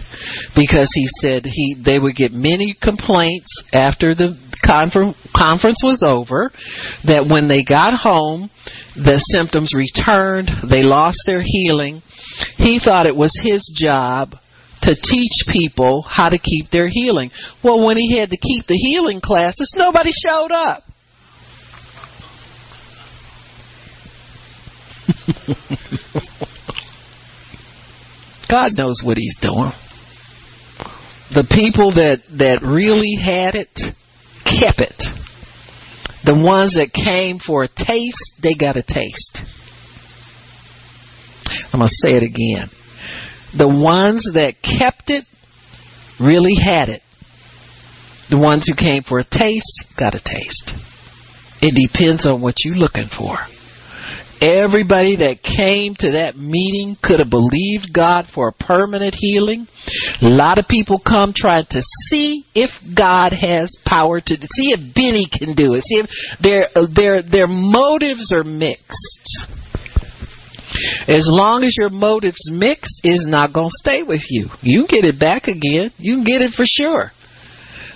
[0.56, 6.52] Because he said he they would get many complaints after the confer- conference was over
[7.04, 8.50] that when they got home
[8.96, 12.02] the symptoms returned they lost their healing.
[12.58, 14.36] He thought it was his job
[14.82, 17.32] to teach people how to keep their healing.
[17.64, 20.84] Well when he had to keep the healing classes nobody showed up
[28.50, 29.72] God knows what He's doing.
[31.34, 33.74] The people that that really had it
[34.46, 35.02] kept it.
[36.24, 39.42] The ones that came for a taste, they got a taste.
[41.72, 42.70] I'm going to say it again.
[43.58, 45.26] The ones that kept it
[46.20, 47.02] really had it.
[48.30, 50.74] The ones who came for a taste got a taste.
[51.62, 53.38] It depends on what you're looking for.
[54.42, 59.68] Everybody that came to that meeting could have believed God for a permanent healing.
[60.22, 64.94] A lot of people come trying to see if God has power to see if
[64.94, 65.84] Benny can do it.
[65.84, 66.10] See if
[66.42, 69.48] their their their motives are mixed.
[71.08, 74.50] As long as your motives mixed, is not going to stay with you.
[74.62, 75.92] You get it back again.
[75.98, 77.12] You can get it for sure.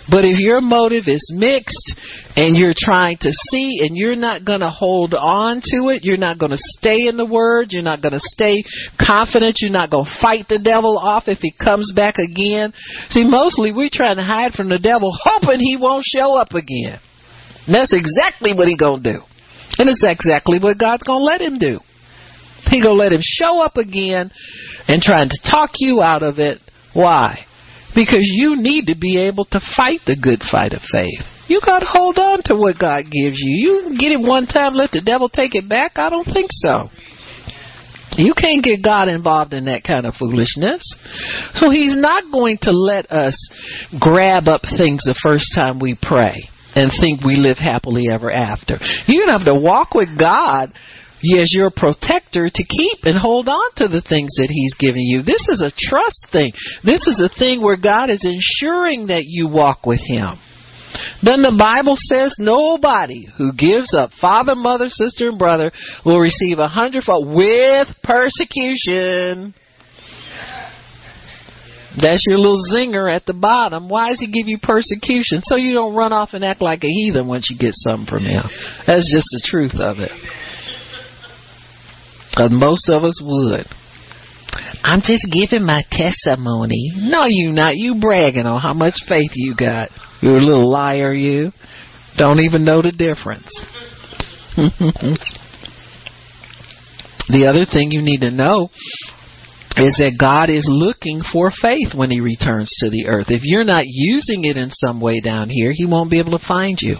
[0.10, 1.94] But if your motive is mixed
[2.36, 6.18] and you're trying to see and you're not going to hold on to it, you're
[6.18, 8.64] not going to stay in the word, you're not going to stay
[9.00, 12.74] confident, you're not going to fight the devil off if he comes back again.
[13.10, 17.00] See, mostly we're trying to hide from the devil hoping he won't show up again.
[17.68, 19.20] And that's exactly what he's going to do.
[19.78, 21.80] And it's exactly what God's going to let him do.
[22.66, 24.32] He's going to let him show up again
[24.88, 26.60] and trying to talk you out of it.
[26.94, 27.46] Why?
[27.96, 31.22] Because you need to be able to fight the good fight of faith.
[31.48, 33.90] You got to hold on to what God gives you.
[33.90, 35.94] You get it one time, let the devil take it back?
[35.98, 36.90] I don't think so.
[38.18, 40.82] You can't get God involved in that kind of foolishness.
[41.54, 43.34] So He's not going to let us
[44.00, 48.78] grab up things the first time we pray and think we live happily ever after.
[49.08, 50.74] You're going to have to walk with God
[51.40, 55.22] as your protector to keep and hold on to the things that He's giving you.
[55.22, 56.54] This is a trust thing.
[56.84, 60.40] This is a thing where God is ensuring that you walk with Him.
[61.22, 65.72] Then the Bible says nobody who gives up father, mother, sister, and brother
[66.06, 69.54] will receive a hundredfold with persecution.
[72.00, 73.90] That's your little zinger at the bottom.
[73.90, 75.42] Why does he give you persecution?
[75.44, 78.24] So you don't run off and act like a heathen once you get something from
[78.24, 78.44] him.
[78.88, 80.12] That's just the truth of it.
[82.40, 83.66] Because most of us would.
[84.82, 86.94] I'm just giving my testimony.
[86.96, 87.76] No, you not.
[87.76, 89.90] You bragging on how much faith you got.
[90.22, 91.52] You're a little liar, you.
[92.18, 93.50] Don't even know the difference.
[97.28, 98.70] the other thing you need to know
[99.76, 103.28] is that God is looking for faith when He returns to the earth.
[103.28, 106.48] If you're not using it in some way down here, He won't be able to
[106.48, 106.96] find you.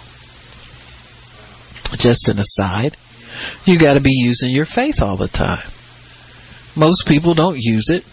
[1.96, 2.98] Just an aside.
[3.64, 5.70] You got to be using your faith all the time.
[6.76, 8.04] Most people don't use it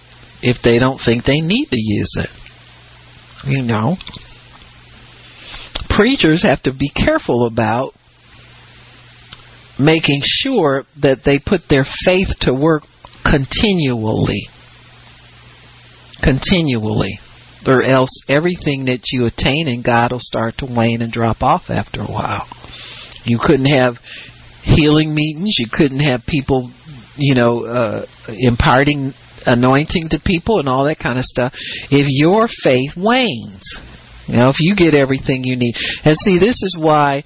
[0.41, 2.29] if they don't think they need to use it.
[3.45, 3.95] You know,
[5.89, 7.93] preachers have to be careful about
[9.79, 12.83] making sure that they put their faith to work
[13.23, 14.47] continually.
[16.21, 17.19] Continually.
[17.65, 21.63] Or else everything that you attain in God will start to wane and drop off
[21.69, 22.47] after a while.
[23.23, 23.95] You couldn't have
[24.63, 25.55] healing meetings.
[25.57, 26.71] You couldn't have people,
[27.15, 29.13] you know, uh, imparting
[29.45, 31.53] anointing to people and all that kind of stuff
[31.89, 33.63] if your faith wanes.
[34.27, 35.73] You know, if you get everything you need.
[36.03, 37.23] And see, this is why,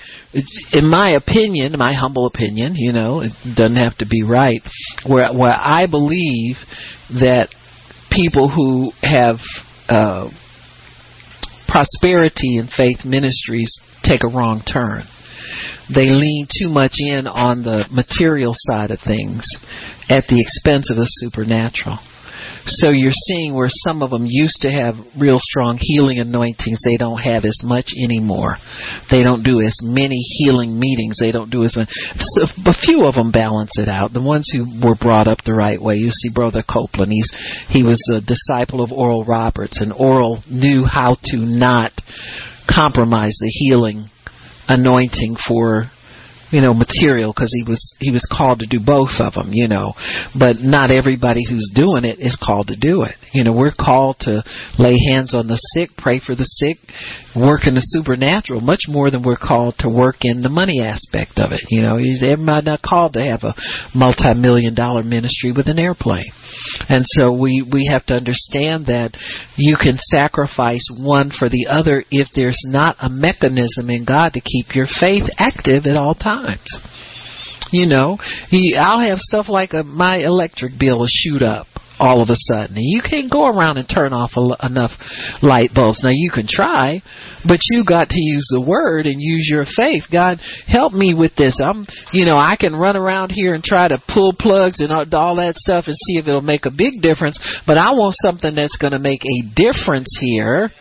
[0.71, 4.61] in my opinion, my humble opinion, you know, it doesn't have to be right,
[5.07, 6.57] where, where I believe
[7.09, 7.49] that
[8.11, 9.37] people who have
[9.89, 10.29] uh,
[11.67, 15.05] prosperity and faith ministries take a wrong turn.
[15.93, 19.45] They lean too much in on the material side of things
[20.09, 21.99] at the expense of the supernatural.
[22.65, 26.97] So you're seeing where some of them used to have real strong healing anointings, they
[26.97, 28.57] don't have as much anymore.
[29.09, 31.17] They don't do as many healing meetings.
[31.19, 31.89] They don't do as many.
[32.17, 34.13] So a few of them balance it out.
[34.13, 35.95] The ones who were brought up the right way.
[35.95, 37.11] You see, Brother Copeland.
[37.11, 37.31] He's
[37.67, 41.91] he was a disciple of Oral Roberts, and Oral knew how to not
[42.69, 44.10] compromise the healing
[44.71, 45.91] anointing for
[46.51, 49.67] you know material because he was he was called to do both of them you
[49.67, 49.93] know.
[50.37, 53.15] But not everybody who's doing it is called to do it.
[53.33, 54.43] You know we're called to
[54.77, 56.77] lay hands on the sick pray for the sick
[57.35, 61.39] work in the supernatural much more than we're called to work in the money aspect
[61.39, 61.97] of it you know.
[61.97, 63.55] Everybody not called to have a
[63.95, 66.31] multi-million dollar ministry with an airplane.
[66.89, 69.15] And so we we have to understand that
[69.55, 74.41] you can sacrifice one for the other if there's not a mechanism in God to
[74.41, 76.79] keep your faith active at all times times.
[77.71, 78.17] You know,
[78.49, 81.67] he, I'll have stuff like a, my electric bill will shoot up
[82.01, 82.77] all of a sudden.
[82.77, 84.91] And you can't go around and turn off a, enough
[85.41, 86.01] light bulbs.
[86.03, 87.01] Now you can try,
[87.45, 90.03] but you got to use the word and use your faith.
[90.11, 91.61] God, help me with this.
[91.63, 95.35] I'm, you know, I can run around here and try to pull plugs and all
[95.37, 97.37] that stuff and see if it'll make a big difference,
[97.67, 100.71] but I want something that's going to make a difference here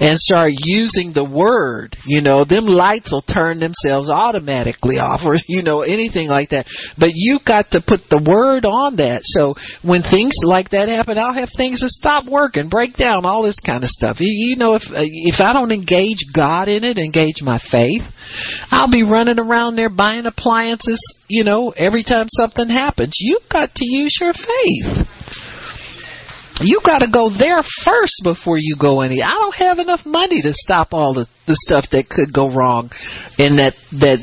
[0.00, 5.36] and start using the word, you know, them lights will turn themselves automatically off or,
[5.48, 6.66] you know, anything like that.
[6.98, 9.20] But you got to put the word on that.
[9.22, 13.42] So when things like that happen, I'll have things that stop working, break down, all
[13.42, 14.16] this kind of stuff.
[14.20, 18.02] You, you know, if, if I don't engage God in it, engage my faith,
[18.70, 23.14] I'll be running around there buying appliances, you know, every time something happens.
[23.18, 25.15] You've got to use your faith
[26.60, 29.22] you got to go there first before you go any.
[29.22, 32.90] I don't have enough money to stop all the the stuff that could go wrong
[33.38, 34.18] in that that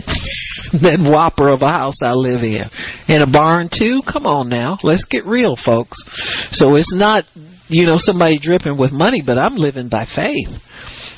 [0.82, 2.66] that whopper of a house I live in.
[3.08, 4.02] In a barn too.
[4.12, 5.98] Come on now, let's get real, folks.
[6.52, 7.26] So it's not
[7.68, 10.50] you know somebody dripping with money, but I'm living by faith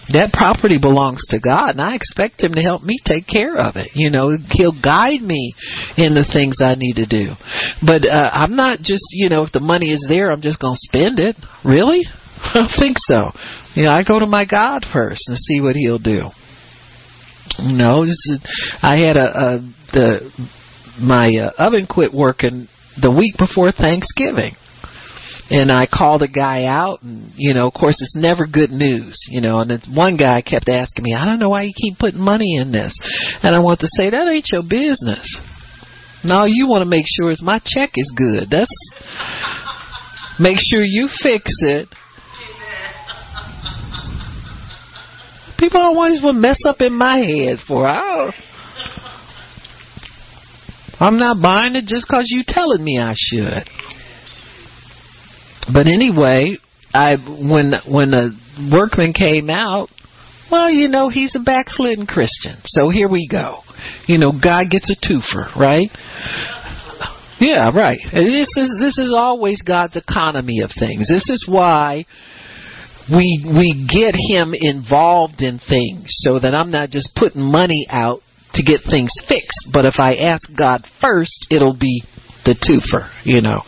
[0.09, 3.75] that property belongs to God, and I expect Him to help me take care of
[3.75, 3.91] it.
[3.95, 5.55] You know, He'll guide me
[5.97, 7.33] in the things I need to do.
[7.81, 10.75] But uh, I'm not just, you know, if the money is there, I'm just going
[10.75, 11.35] to spend it.
[11.63, 12.01] Really?
[12.37, 13.31] I don't think so.
[13.73, 16.29] You know, I go to my God first and see what He'll do.
[17.59, 18.39] You know, is,
[18.81, 20.49] I had a, a the
[20.99, 22.67] my uh, oven quit working
[23.01, 24.55] the week before Thanksgiving
[25.49, 29.17] and I called a guy out and you know of course it's never good news
[29.29, 29.59] you know.
[29.59, 32.57] And it's one guy kept asking me I don't know why you keep putting money
[32.57, 32.97] in this.
[33.43, 35.37] And I want to say that ain't your business.
[36.23, 38.49] No you want to make sure is my check is good.
[38.49, 38.71] That's
[40.39, 41.89] make sure you fix it.
[45.57, 48.31] People always will mess up in my head for I
[50.99, 53.69] I'm not buying it just because you telling me I should
[55.71, 56.57] but anyway,
[56.93, 58.31] I when when the
[58.71, 59.89] workman came out,
[60.51, 62.57] well, you know, he's a backslidden Christian.
[62.65, 63.61] So here we go.
[64.07, 65.89] You know, God gets a twofer, right?
[67.39, 67.99] Yeah, right.
[68.13, 71.07] This is this is always God's economy of things.
[71.09, 72.05] This is why
[73.11, 78.21] we we get him involved in things so that I'm not just putting money out
[78.53, 82.03] to get things fixed, but if I ask God first, it'll be
[82.45, 83.61] the twofer, you know.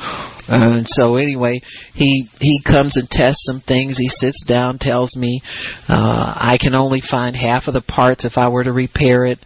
[0.48, 1.62] Uh, and so anyway,
[1.94, 3.98] he he comes and tests some things.
[3.98, 5.42] He sits down, tells me
[5.90, 9.40] uh, I can only find half of the parts if I were to repair it,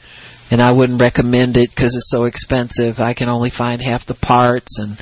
[0.51, 2.95] and I wouldn't recommend it because it's so expensive.
[2.99, 4.97] I can only find half the parts, and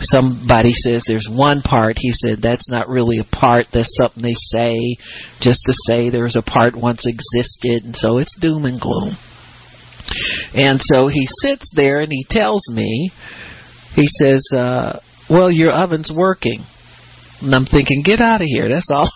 [0.00, 1.96] somebody says there's one part.
[1.96, 3.66] He said that's not really a part.
[3.72, 4.96] That's something they say
[5.40, 9.16] just to say there's a part once existed, and so it's doom and gloom.
[10.54, 13.10] And so he sits there and he tells me,
[13.94, 15.00] he says, uh,
[15.30, 16.64] well, your oven's working.
[17.40, 18.68] And I'm thinking, get out of here.
[18.68, 19.10] That's all.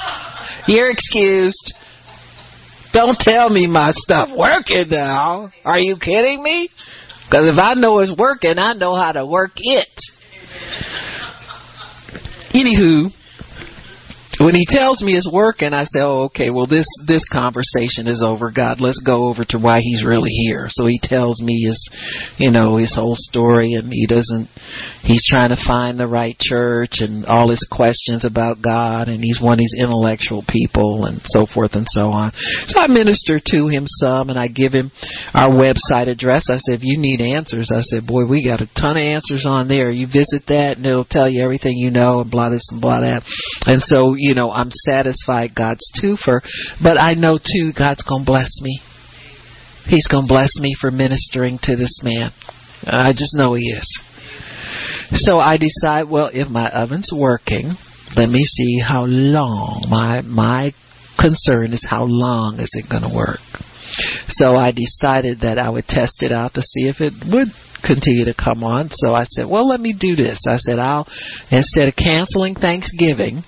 [0.66, 1.74] You're excused.
[2.92, 5.52] Don't tell me my stuff working now.
[5.64, 6.68] Are you kidding me?
[7.26, 9.88] Because if I know it's working, I know how to work it.
[12.52, 13.10] Anywho,
[14.40, 16.48] when he tells me it's working, I say, "Oh, okay.
[16.50, 18.50] Well, this this conversation is over.
[18.50, 21.78] God, let's go over to why he's really here." So he tells me his,
[22.38, 24.48] you know, his whole story, and he doesn't.
[25.02, 29.40] He's trying to find the right church, and all his questions about God, and he's
[29.40, 32.32] one of these intellectual people, and so forth and so on.
[32.68, 34.90] So I minister to him some, and I give him
[35.34, 36.48] our website address.
[36.48, 39.44] I said, "If you need answers," I said, "Boy, we got a ton of answers
[39.44, 39.90] on there.
[39.90, 43.00] You visit that, and it'll tell you everything you know, and blah this and blah
[43.00, 43.22] that."
[43.66, 46.38] And so, you you know, I'm satisfied God's twofer,
[46.80, 48.80] but I know too God's going to bless me.
[49.86, 52.30] He's going to bless me for ministering to this man.
[52.86, 54.00] I just know he is.
[55.14, 57.72] So I decide, well, if my oven's working,
[58.14, 60.74] let me see how long my my
[61.18, 63.40] concern is how long is it going to work.
[64.28, 67.48] So I decided that I would test it out to see if it would
[67.82, 68.90] continue to come on.
[68.92, 70.44] So I said, well, let me do this.
[70.48, 71.08] I said, I'll,
[71.50, 73.42] instead of canceling Thanksgiving,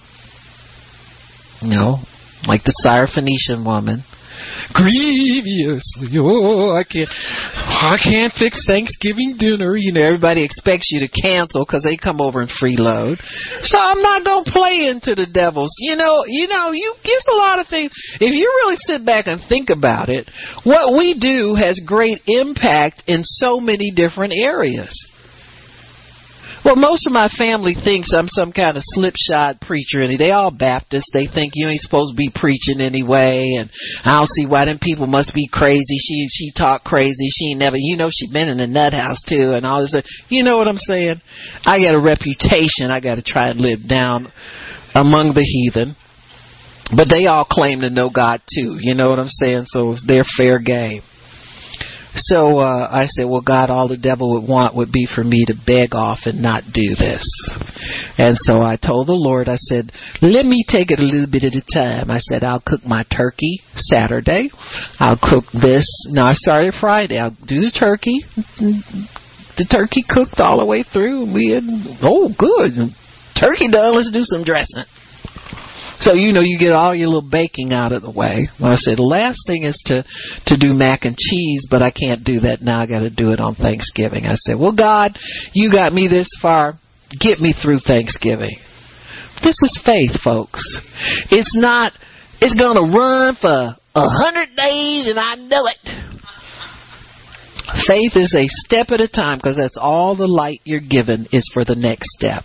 [1.62, 1.98] you know,
[2.46, 4.04] like the Syrophoenician woman,
[4.72, 6.18] grievously.
[6.18, 9.76] Oh, I can't, I can't fix Thanksgiving dinner.
[9.76, 13.20] You know, everybody expects you to cancel because they come over and freeload.
[13.62, 15.72] So I'm not gonna play into the devils.
[15.78, 17.92] You know, you know, you get a lot of things.
[18.20, 20.30] If you really sit back and think about it,
[20.64, 24.92] what we do has great impact in so many different areas.
[26.64, 30.52] Well, most of my family thinks I'm some kind of slipshod preacher, and they all
[30.52, 31.10] Baptists.
[31.12, 33.68] They think you ain't supposed to be preaching anyway, and
[34.04, 35.98] I don't see why them people must be crazy.
[35.98, 37.28] She she talk crazy.
[37.30, 39.94] She never, you know, she been in the nut house too, and all this.
[40.28, 41.20] You know what I'm saying?
[41.66, 42.90] I got a reputation.
[42.90, 44.30] I got to try and live down
[44.94, 45.96] among the heathen,
[46.94, 48.76] but they all claim to know God too.
[48.78, 49.64] You know what I'm saying?
[49.66, 51.02] So they're fair game.
[52.14, 55.44] So uh, I said, well, God, all the devil would want would be for me
[55.46, 57.24] to beg off and not do this.
[58.18, 59.90] And so I told the Lord, I said,
[60.20, 62.10] let me take it a little bit at a time.
[62.10, 64.50] I said, I'll cook my turkey Saturday.
[64.98, 65.86] I'll cook this.
[66.10, 67.18] No, I started Friday.
[67.18, 68.20] I'll do the turkey.
[69.56, 71.32] The turkey cooked all the way through.
[71.32, 71.64] We had,
[72.02, 72.92] oh, good.
[73.38, 73.96] Turkey done.
[73.96, 74.84] Let's do some dressing.
[76.02, 78.48] So you know you get all your little baking out of the way.
[78.60, 80.04] Well, I said the last thing is to
[80.46, 82.80] to do mac and cheese, but I can't do that now.
[82.80, 84.26] I got to do it on Thanksgiving.
[84.26, 85.16] I said, "Well, God,
[85.52, 86.74] you got me this far.
[87.20, 88.56] Get me through Thanksgiving."
[89.44, 90.62] This is faith, folks.
[91.30, 91.92] It's not.
[92.40, 95.78] It's to run for a hundred days, and I know it.
[97.86, 101.48] Faith is a step at a time because that's all the light you're given is
[101.54, 102.42] for the next step.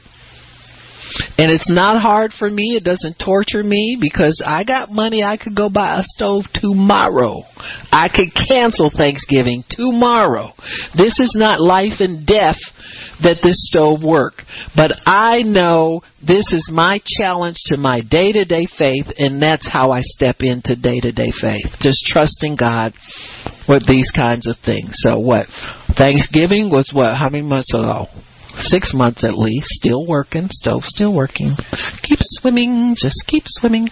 [1.37, 2.75] And it's not hard for me.
[2.75, 5.23] It doesn't torture me because I got money.
[5.23, 7.43] I could go buy a stove tomorrow.
[7.91, 10.53] I could cancel Thanksgiving tomorrow.
[10.95, 12.57] This is not life and death
[13.21, 14.43] that this stove work.
[14.75, 19.67] But I know this is my challenge to my day to day faith, and that's
[19.67, 21.65] how I step into day to day faith.
[21.79, 22.93] Just trusting God
[23.67, 24.91] with these kinds of things.
[24.93, 25.47] So what?
[25.97, 27.15] Thanksgiving was what?
[27.15, 28.07] How many months ago?
[28.59, 31.55] Six months at least, still working, stove still working.
[32.03, 33.87] Keep swimming, just keep swimming.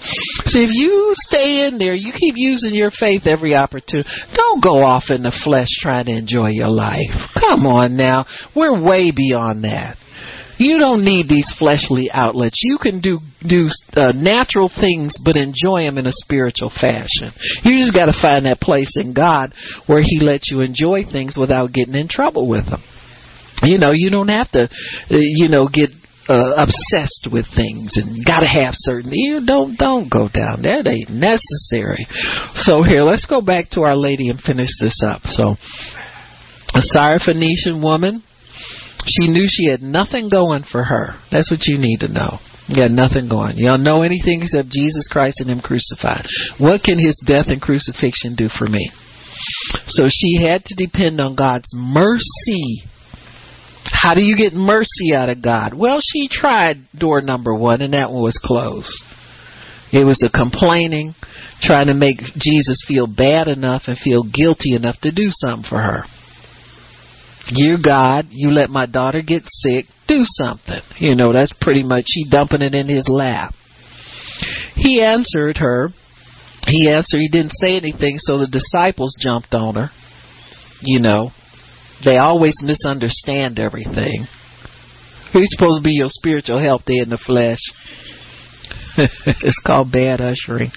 [0.46, 4.10] So if you stay in there, you keep using your faith every opportunity.
[4.34, 7.12] Don't go off in the flesh trying to enjoy your life.
[7.40, 8.26] Come on now.
[8.56, 9.98] We're way beyond that.
[10.58, 12.62] You don't need these fleshly outlets.
[12.64, 17.30] You can do do uh, natural things, but enjoy them in a spiritual fashion.
[17.64, 19.54] You just got to find that place in God
[19.86, 22.82] where He lets you enjoy things without getting in trouble with them.
[23.64, 24.68] You know, you don't have to, uh,
[25.10, 25.90] you know, get
[26.27, 29.11] uh, obsessed with things and got to have certain.
[29.14, 30.64] You don't don't go down.
[30.64, 32.07] That ain't necessary.
[32.56, 35.22] So here, let's go back to Our Lady and finish this up.
[35.26, 35.56] So,
[36.73, 38.23] a Syrophoenician woman,
[39.06, 41.15] she knew she had nothing going for her.
[41.32, 42.40] That's what you need to know.
[42.76, 43.57] Got nothing going.
[43.61, 46.26] Don't know anything except Jesus Christ and Him crucified.
[46.57, 48.90] What can His death and crucifixion do for me?
[49.88, 52.88] So she had to depend on God's mercy
[53.95, 55.73] how do you get mercy out of God?
[55.73, 59.01] Well, she tried door number one, and that one was closed.
[59.93, 61.15] It was a complaining,
[61.61, 65.80] trying to make Jesus feel bad enough and feel guilty enough to do something for
[65.80, 66.03] her.
[67.47, 70.81] You God, you let my daughter get sick, do something.
[70.97, 73.53] You know, that's pretty much she dumping it in his lap.
[74.76, 75.89] He answered her.
[76.67, 79.89] He answered, he didn't say anything, so the disciples jumped on her.
[80.81, 81.31] You know,
[82.03, 84.27] they always misunderstand everything.
[85.34, 87.59] Who's supposed to be your spiritual help there in the flesh?
[88.97, 90.72] it's called bad ushering.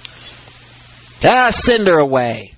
[1.23, 2.53] Ah, send her away.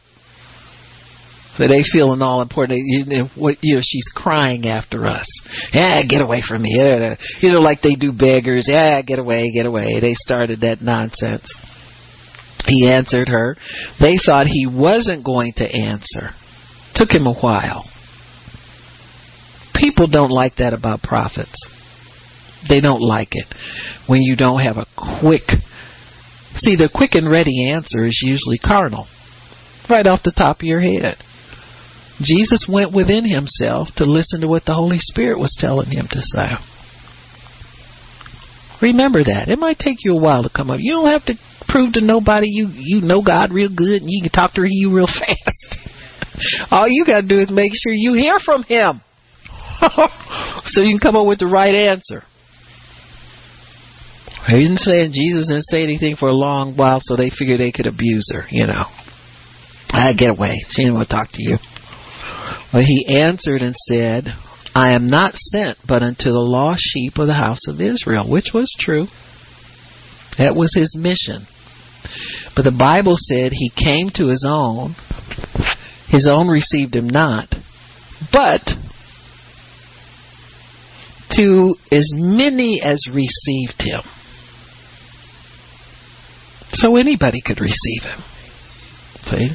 [1.57, 2.79] So they feeling all important.
[2.85, 5.27] You know, you know, she's crying after us.
[5.73, 6.75] Yeah, get away from me.
[6.79, 8.67] Ah, you know, like they do beggars.
[8.67, 9.99] Yeah, get away, get away.
[9.99, 11.47] They started that nonsense.
[12.65, 13.57] He answered her.
[13.99, 16.29] They thought he wasn't going to answer.
[16.95, 17.85] Took him a while.
[19.81, 21.57] People don't like that about prophets.
[22.69, 23.47] They don't like it
[24.07, 24.85] when you don't have a
[25.19, 25.49] quick.
[26.53, 29.07] See, the quick and ready answer is usually carnal,
[29.89, 31.17] right off the top of your head.
[32.21, 36.21] Jesus went within himself to listen to what the Holy Spirit was telling him to
[36.21, 36.51] say.
[38.83, 39.47] Remember that.
[39.47, 40.77] It might take you a while to come up.
[40.79, 41.33] You don't have to
[41.67, 44.93] prove to nobody you you know God real good and you can talk to you
[44.93, 45.77] real fast.
[46.69, 49.01] All you got to do is make sure you hear from Him,
[50.65, 52.23] so you can come up with the right answer.
[54.47, 57.71] He didn't say Jesus didn't say anything for a long while, so they figured they
[57.71, 58.45] could abuse her.
[58.49, 58.85] You know,
[59.89, 60.57] I get away.
[60.69, 61.57] She didn't want to talk to you.
[62.73, 64.27] Well, he answered and said,
[64.73, 68.51] I am not sent but unto the lost sheep of the house of Israel, which
[68.53, 69.07] was true.
[70.37, 71.45] That was his mission.
[72.55, 74.95] But the Bible said he came to his own,
[76.07, 77.53] his own received him not,
[78.31, 78.61] but
[81.35, 84.01] to as many as received him.
[86.73, 88.23] So anybody could receive him.
[89.25, 89.49] See?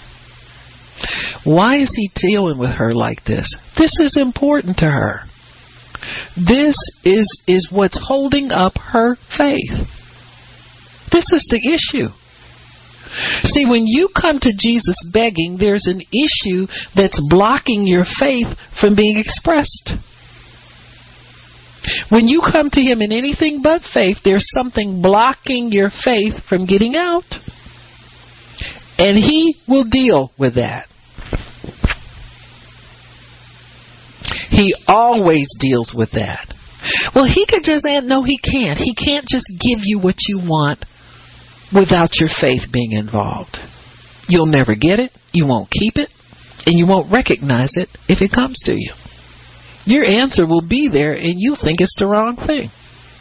[1.44, 3.51] Why is he dealing with her like this?
[3.77, 5.20] This is important to her.
[6.36, 9.89] This is is what's holding up her faith.
[11.11, 12.09] This is the issue.
[13.44, 18.48] See, when you come to Jesus begging, there's an issue that's blocking your faith
[18.78, 19.94] from being expressed.
[22.08, 26.66] When you come to Him in anything but faith, there's something blocking your faith from
[26.66, 27.24] getting out.
[28.98, 30.86] And He will deal with that.
[34.50, 36.52] He always deals with that.
[37.14, 38.78] Well, He could just add, no, He can't.
[38.78, 40.84] He can't just give you what you want
[41.74, 43.56] without your faith being involved.
[44.28, 46.10] You'll never get it, you won't keep it,
[46.64, 48.92] and you won't recognize it if it comes to you.
[49.86, 52.70] Your answer will be there, and you'll think it's the wrong thing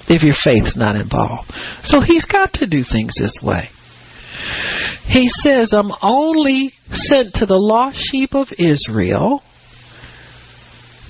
[0.08, 1.52] if your faith's not involved.
[1.84, 3.70] So he's got to do things this way.
[5.08, 9.42] He says, I'm only sent to the lost sheep of Israel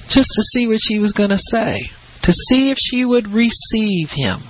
[0.07, 1.89] just to see what she was going to say,
[2.23, 4.43] to see if she would receive him.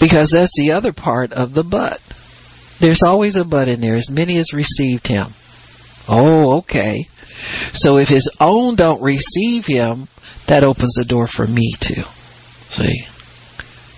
[0.00, 2.00] Because that's the other part of the but.
[2.80, 5.34] There's always a but in there, as many as received him.
[6.08, 7.08] Oh, okay.
[7.72, 10.08] So if his own don't receive him,
[10.48, 12.02] that opens the door for me too.
[12.70, 13.04] See?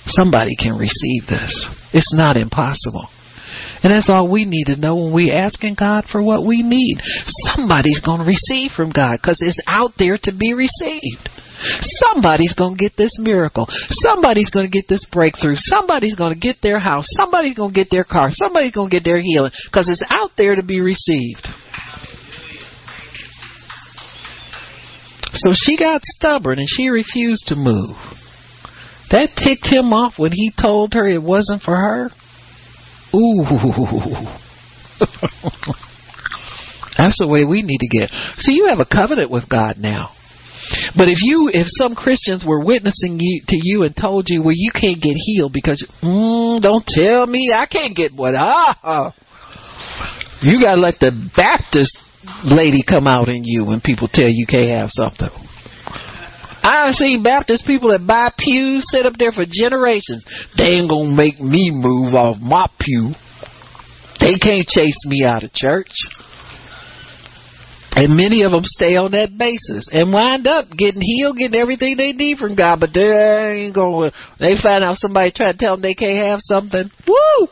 [0.06, 1.66] Somebody can receive this.
[1.92, 3.08] It's not impossible.
[3.82, 6.98] And that's all we need to know when we're asking God for what we need.
[7.54, 11.28] Somebody's going to receive from God because it's out there to be received.
[11.80, 13.66] Somebody's going to get this miracle.
[13.88, 15.54] Somebody's going to get this breakthrough.
[15.56, 17.06] Somebody's going to get their house.
[17.20, 18.30] Somebody's going to get their car.
[18.32, 21.46] Somebody's going to get their healing because it's out there to be received.
[25.32, 27.96] So she got stubborn and she refused to move.
[29.10, 32.10] That ticked him off when he told her it wasn't for her.
[33.14, 33.42] Ooh.
[36.96, 38.10] That's the way we need to get.
[38.38, 40.10] See, you have a covenant with God now.
[40.96, 44.54] But if you, if some Christians were witnessing you, to you and told you, well,
[44.54, 49.12] you can't get healed because, mm, don't tell me I can't get what, ah,
[50.42, 51.98] you gotta let the Baptist
[52.44, 55.30] lady come out in you when people tell you can't have something.
[56.62, 60.24] I've seen Baptist people that buy pews, sit up there for generations.
[60.56, 63.12] They ain't gonna make me move off my pew.
[64.20, 65.90] They can't chase me out of church.
[67.94, 71.96] And many of them stay on that basis and wind up getting healed, getting everything
[71.96, 72.80] they need from God.
[72.80, 74.12] But they ain't going.
[74.38, 76.90] They find out somebody trying to tell them they can't have something.
[77.06, 77.48] Woo!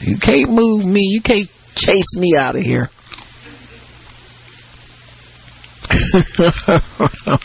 [0.00, 1.02] You can't move me.
[1.02, 2.88] You can't chase me out of here.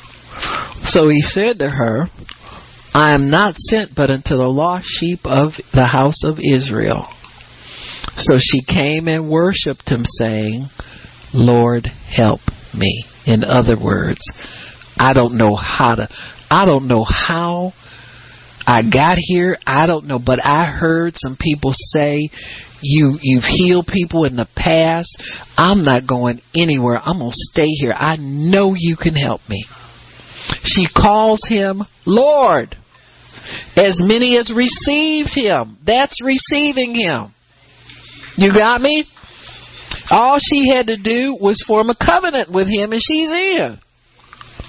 [0.86, 2.08] so he said to her,
[2.94, 7.08] I am not sent but unto the lost sheep of the house of Israel.
[8.18, 10.68] So she came and worshipped him, saying,
[11.34, 12.42] Lord, help
[12.74, 13.06] me.
[13.26, 14.20] In other words,
[14.98, 16.10] I don't know how to,
[16.50, 17.74] I don't know how
[18.72, 19.58] I got here.
[19.68, 22.30] I don't know, but I heard some people say,
[22.82, 25.10] you you've healed people in the past.
[25.58, 26.98] I'm not going anywhere.
[27.04, 27.92] I'm going to stay here.
[27.92, 29.66] I know you can help me.
[30.64, 32.78] She calls him Lord.
[33.76, 35.78] As many as received him.
[35.86, 37.34] That's receiving him.
[38.38, 39.06] You got me?
[40.10, 43.80] All she had to do was form a covenant with him and she's in.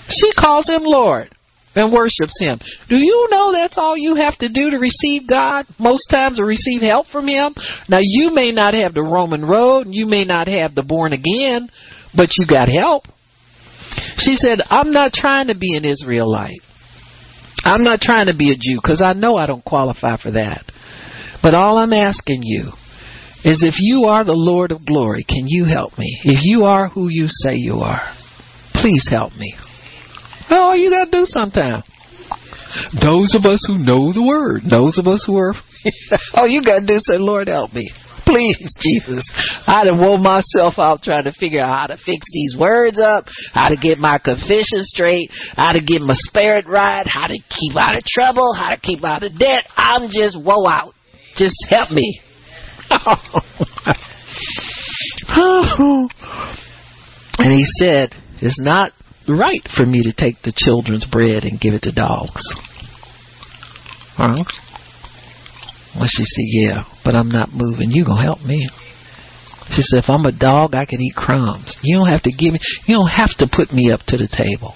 [0.08, 1.32] She calls him Lord
[1.74, 2.58] and worships him.
[2.88, 5.66] Do you know that's all you have to do to receive God?
[5.78, 7.54] Most times to receive help from him.
[7.88, 11.12] Now you may not have the Roman road, and you may not have the born
[11.12, 11.68] again,
[12.14, 13.04] but you got help.
[14.18, 16.60] She said, I'm not trying to be an Israelite.
[17.64, 20.64] I'm not trying to be a Jew because I know I don't qualify for that.
[21.42, 22.72] But all I'm asking you
[23.44, 26.20] is if you are the Lord of glory, can you help me?
[26.24, 28.00] If you are who you say you are,
[28.74, 29.54] please help me.
[30.50, 31.82] Oh, all you got to do sometime.
[33.00, 35.54] Those of us who know the word, those of us who are,
[36.34, 37.90] oh, you got to do say, Lord, help me.
[38.24, 39.28] Please, Jesus.
[39.66, 43.26] I'd have wore myself out trying to figure out how to fix these words up,
[43.52, 47.76] how to get my confession straight, how to get my spirit right, how to keep
[47.76, 49.66] out of trouble, how to keep out of debt.
[49.76, 50.94] I'm just woe out.
[51.36, 52.20] Just help me.
[57.38, 58.92] and he said, It's not
[59.28, 62.42] right for me to take the children's bread and give it to dogs.
[64.16, 64.44] Huh?
[65.94, 67.90] Well, she said, Yeah, but I'm not moving.
[67.90, 68.68] You gonna help me.
[69.70, 71.76] She said, If I'm a dog, I can eat crumbs.
[71.82, 74.28] You don't have to give me you don't have to put me up to the
[74.28, 74.74] table.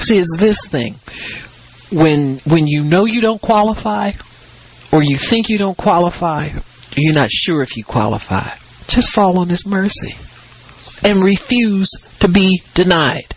[0.00, 0.96] See, it's this thing.
[1.92, 4.12] When when you know you don't qualify,
[4.92, 6.48] or you think you don't qualify,
[6.96, 8.56] you're not sure if you qualify.
[8.88, 10.14] Just fall on his mercy.
[11.02, 11.90] And refuse
[12.20, 13.34] to be denied.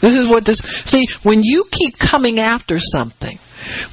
[0.00, 3.38] This is what this see, when you keep coming after something,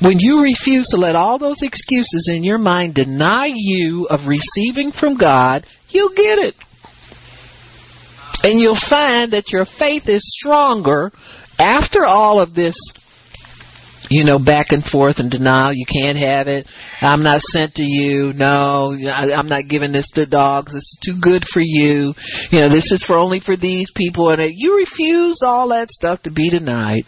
[0.02, 4.92] when you refuse to let all those excuses in your mind deny you of receiving
[4.92, 6.56] from God, you'll get it.
[8.44, 11.12] And you'll find that your faith is stronger
[11.58, 12.76] after all of this
[14.10, 15.74] you know, back and forth and denial.
[15.74, 16.68] You can't have it.
[17.02, 18.34] I'm not sent to you.
[18.34, 20.74] No, I, I'm not giving this to dogs.
[20.74, 22.14] This is too good for you.
[22.52, 24.30] You know, this is for only for these people.
[24.30, 27.04] And you refuse all that stuff to be denied.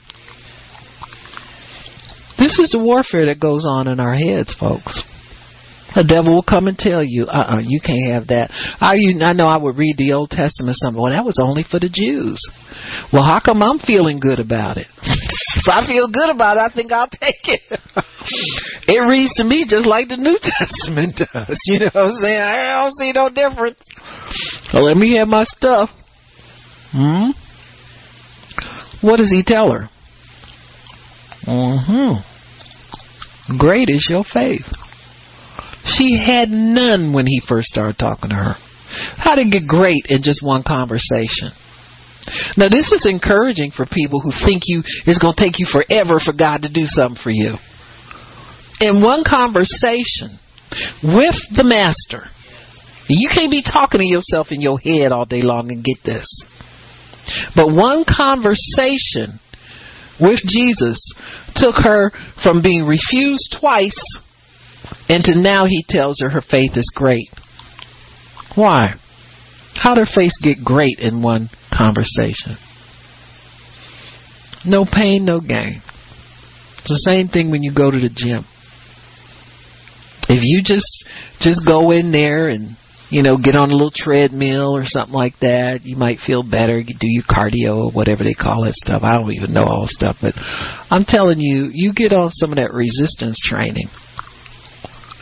[2.38, 5.04] This is the warfare that goes on in our heads, folks.
[5.98, 8.54] The devil will come and tell you, uh uh you can't have that.
[8.78, 11.80] I, I know I would read the Old Testament something, well, that was only for
[11.80, 12.38] the Jews.
[13.12, 14.86] Well, how come I'm feeling good about it?
[15.02, 17.62] if I feel good about it, I think I'll take it.
[18.88, 21.58] it reads to me just like the New Testament does.
[21.66, 22.42] You know what I'm saying?
[22.46, 23.82] I don't see no difference.
[24.78, 25.90] Let me have my stuff.
[26.94, 27.32] Hmm?
[29.02, 29.90] What does he tell her?
[31.48, 32.22] Mm-hmm.
[33.58, 34.68] Great is your faith.
[35.88, 38.56] She had none when he first started talking to her.
[39.18, 41.52] How to get great in just one conversation.
[42.58, 46.20] Now this is encouraging for people who think you it's going to take you forever
[46.20, 47.56] for God to do something for you.
[48.80, 50.38] In one conversation
[51.04, 52.28] with the master,
[53.08, 56.28] you can't be talking to yourself in your head all day long and get this.
[57.56, 59.40] But one conversation
[60.20, 61.00] with Jesus
[61.56, 62.12] took her
[62.44, 63.98] from being refused twice
[65.10, 67.30] into now he tells her her faith is great.
[68.56, 68.94] Why?
[69.76, 72.58] How did her faith get great in one conversation?
[74.66, 75.82] No pain, no gain.
[76.80, 78.46] It's the same thing when you go to the gym.
[80.30, 81.06] If you just
[81.40, 82.76] just go in there and
[83.10, 85.84] you know, get on a little treadmill or something like that.
[85.84, 86.78] You might feel better.
[86.78, 89.04] You do your cardio or whatever they call that stuff.
[89.04, 90.34] I don't even know all the stuff, but
[90.90, 93.88] I'm telling you, you get on some of that resistance training.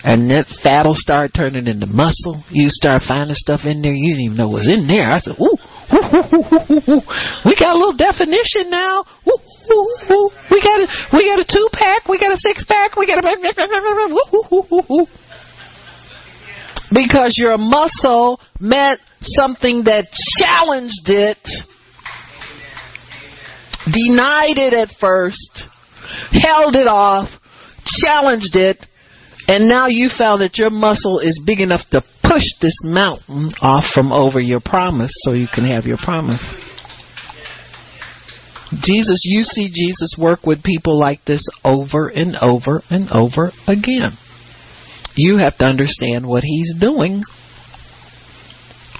[0.05, 2.45] And that fat'll start turning into muscle.
[2.53, 5.09] You start finding stuff in there you didn't even know was in there.
[5.09, 7.03] I said, ooh, ooh, ooh, ooh,
[7.41, 9.01] we got a little definition now.
[9.25, 12.05] We got a we got a two pack.
[12.07, 12.95] We got a six pack.
[12.95, 13.25] We got a
[16.93, 20.05] because your muscle met something that
[20.39, 21.41] challenged it,
[23.89, 25.63] denied it at first,
[26.31, 27.27] held it off,
[28.05, 28.77] challenged it,
[29.47, 33.85] and now you found that your muscle is big enough to push this mountain off
[33.93, 36.43] from over your promise so you can have your promise.
[38.81, 44.17] Jesus, you see Jesus work with people like this over and over and over again.
[45.15, 47.21] You have to understand what he's doing.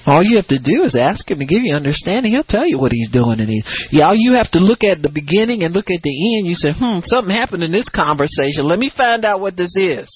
[0.06, 2.34] All you have to do is ask him to give you understanding.
[2.34, 3.40] He'll tell you what he's doing.
[3.40, 6.38] And he, yeah, all you have to look at the beginning and look at the
[6.38, 6.48] end.
[6.48, 8.66] You say, hmm, something happened in this conversation.
[8.68, 10.08] Let me find out what this is.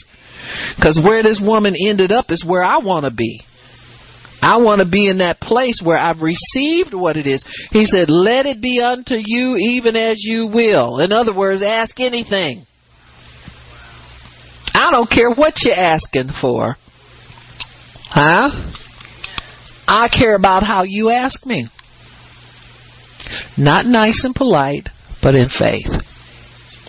[0.76, 3.42] Because where this woman ended up is where I want to be.
[4.42, 7.44] I want to be in that place where I've received what it is.
[7.72, 11.00] He said, let it be unto you even as you will.
[11.00, 12.66] In other words, ask anything.
[14.74, 16.78] I don't care what you're asking for.
[18.10, 18.50] Huh?
[19.88, 21.68] I care about how you ask me.
[23.58, 24.88] Not nice and polite,
[25.22, 25.90] but in faith.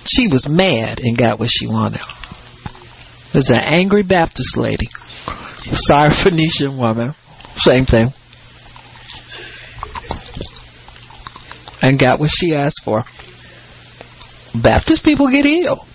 [0.04, 2.00] She was mad and got what she wanted.
[3.34, 4.88] Was an angry Baptist lady.
[5.72, 7.14] Sorry, Phoenician woman.
[7.58, 8.08] Same thing.
[11.82, 13.04] And got what she asked for.
[14.62, 15.86] Baptist people get healed.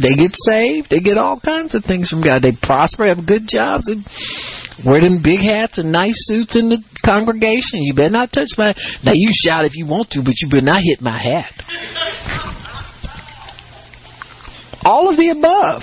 [0.00, 0.88] They get saved.
[0.90, 2.42] They get all kinds of things from God.
[2.42, 4.04] They prosper, have good jobs, and
[4.84, 7.82] wear them big hats and nice suits in the congregation.
[7.82, 8.74] You better not touch my.
[9.04, 11.52] Now you shout if you want to, but you better not hit my hat.
[14.84, 15.82] all of the above.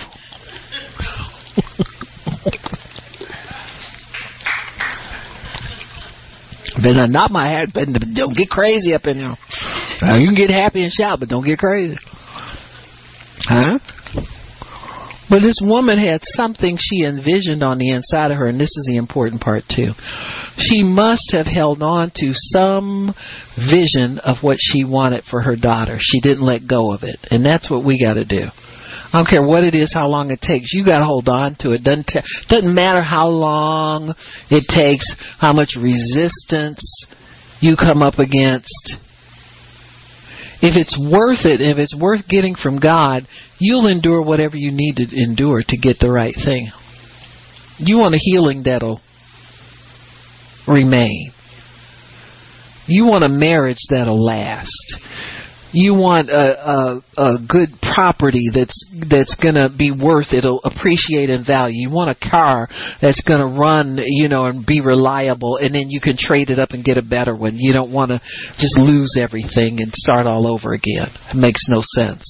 [6.82, 7.70] But not my hat.
[7.74, 9.36] But don't get crazy up in there.
[10.02, 11.98] Uh, you can get happy and shout, but don't get crazy.
[13.40, 13.80] Huh?
[15.28, 18.86] But this woman had something she envisioned on the inside of her, and this is
[18.88, 19.94] the important part too.
[20.58, 23.14] She must have held on to some
[23.58, 25.98] vision of what she wanted for her daughter.
[26.00, 28.50] She didn't let go of it, and that's what we got to do.
[29.16, 30.74] I don't care what it is, how long it takes.
[30.74, 31.84] You got to hold on to it.
[31.84, 32.20] Doesn't t-
[32.50, 34.14] doesn't matter how long
[34.50, 35.08] it takes,
[35.40, 37.06] how much resistance
[37.62, 38.98] you come up against
[40.62, 43.28] if it's worth it, if it's worth getting from God,
[43.60, 46.72] you'll endure whatever you need to endure to get the right thing.
[47.78, 49.02] You want a healing that'll
[50.68, 51.32] remain.
[52.88, 54.96] You want a marriage that'll last
[55.76, 58.76] you want a, a, a good property that's
[59.10, 61.88] that's going to be worth it'll appreciate in value.
[61.88, 62.68] You want a car
[63.02, 66.60] that's going to run, you know, and be reliable, and then you can trade it
[66.60, 67.57] up and get a better one.
[67.57, 68.22] You don't want to
[68.57, 71.11] just lose everything and start all over again.
[71.31, 72.23] It makes no sense.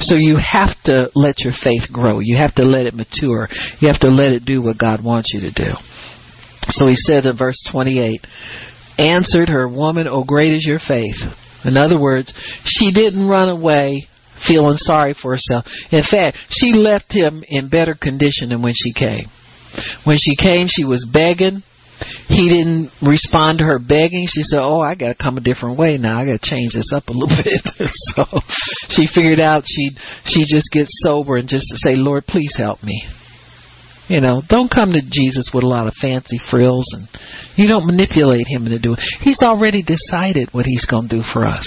[0.00, 2.18] So you have to let your faith grow.
[2.18, 3.48] You have to let it mature.
[3.78, 5.72] You have to let it do what God wants you to do.
[6.68, 8.26] So he said in verse 28,
[8.98, 11.16] answered her, Woman, O great is your faith.
[11.64, 12.32] In other words,
[12.64, 14.08] she didn't run away
[14.46, 15.66] feeling sorry for herself.
[15.90, 19.26] In fact, she left him in better condition than when she came.
[20.04, 21.62] When she came, she was begging.
[22.28, 24.26] He didn't respond to her begging.
[24.26, 26.18] She said, "Oh, I got to come a different way now.
[26.18, 27.60] I got to change this up a little bit."
[28.16, 28.24] so
[28.88, 29.90] she figured out she
[30.24, 33.04] she just gets sober and just say, "Lord, please help me."
[34.10, 37.06] You know, don't come to Jesus with a lot of fancy frills and
[37.54, 38.96] you don't manipulate him into doing.
[39.20, 41.62] He's already decided what he's going to do for us.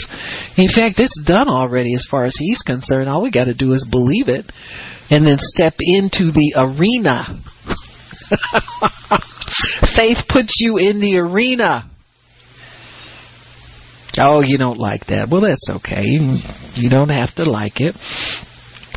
[0.57, 3.07] In fact, it's done already as far as he's concerned.
[3.07, 4.51] All we got to do is believe it
[5.09, 7.23] and then step into the arena.
[9.95, 11.89] Faith puts you in the arena.
[14.17, 15.29] Oh, you don't like that.
[15.31, 16.03] Well, that's okay.
[16.75, 17.95] You don't have to like it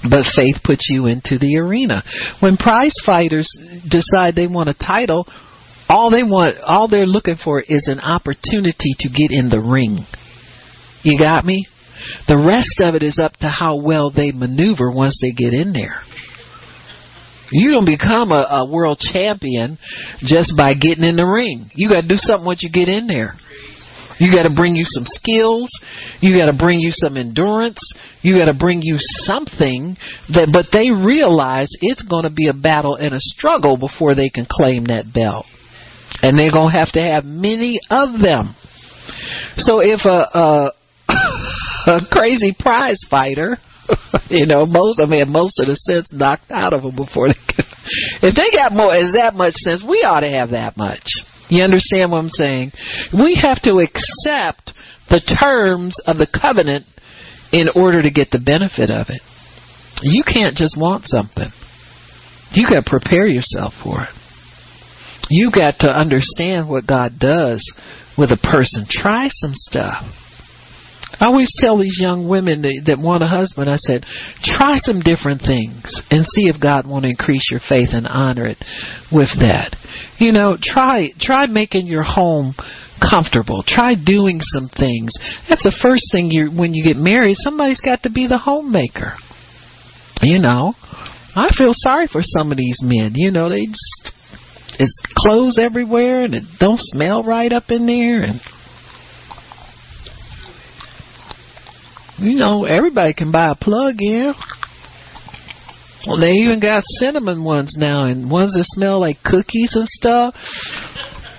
[0.02, 2.02] but faith puts you into the arena.
[2.40, 3.48] When prize fighters
[3.88, 5.26] decide they want a title,
[5.88, 10.06] all they want, all they're looking for is an opportunity to get in the ring.
[11.02, 11.66] You got me?
[12.28, 15.72] The rest of it is up to how well they maneuver once they get in
[15.72, 16.02] there.
[17.50, 19.78] You don't become a, a world champion
[20.18, 21.70] just by getting in the ring.
[21.74, 23.34] You got to do something once you get in there.
[24.18, 25.70] You got to bring you some skills.
[26.20, 27.78] You got to bring you some endurance.
[28.22, 29.96] You got to bring you something
[30.30, 34.30] that, but they realize it's going to be a battle and a struggle before they
[34.30, 35.46] can claim that belt.
[36.22, 38.54] And they're going to have to have many of them.
[39.56, 40.72] So if a, a,
[41.86, 43.58] a crazy prize fighter,
[44.28, 47.34] you know, most, I mean, most of the sense knocked out of them before they
[47.34, 47.64] can,
[48.22, 51.06] if they got more, is that much sense, we ought to have that much.
[51.48, 52.72] You understand what I'm saying?
[53.12, 54.72] We have to accept
[55.08, 56.86] the terms of the covenant
[57.52, 59.22] in order to get the benefit of it.
[60.02, 61.50] You can't just want something.
[62.52, 64.08] You got to prepare yourself for it.
[65.30, 67.62] You got to understand what God does
[68.16, 68.86] with a person.
[68.88, 70.04] Try some stuff.
[71.18, 74.04] I always tell these young women that, that want a husband, I said,
[74.42, 78.46] try some different things and see if God want to increase your faith and honor
[78.46, 78.58] it
[79.10, 79.76] with that.
[80.18, 82.54] You know, try try making your home
[83.00, 83.64] comfortable.
[83.66, 85.12] Try doing some things.
[85.48, 89.14] That's the first thing you when you get married, somebody's got to be the homemaker.
[90.22, 90.74] You know,
[91.34, 93.12] I feel sorry for some of these men.
[93.14, 94.12] You know, they just
[94.78, 98.40] it's clothes everywhere and it don't smell right up in there and
[102.18, 104.34] you know, everybody can buy a plug-in.
[106.06, 110.34] Well, they even got cinnamon ones now, and ones that smell like cookies and stuff.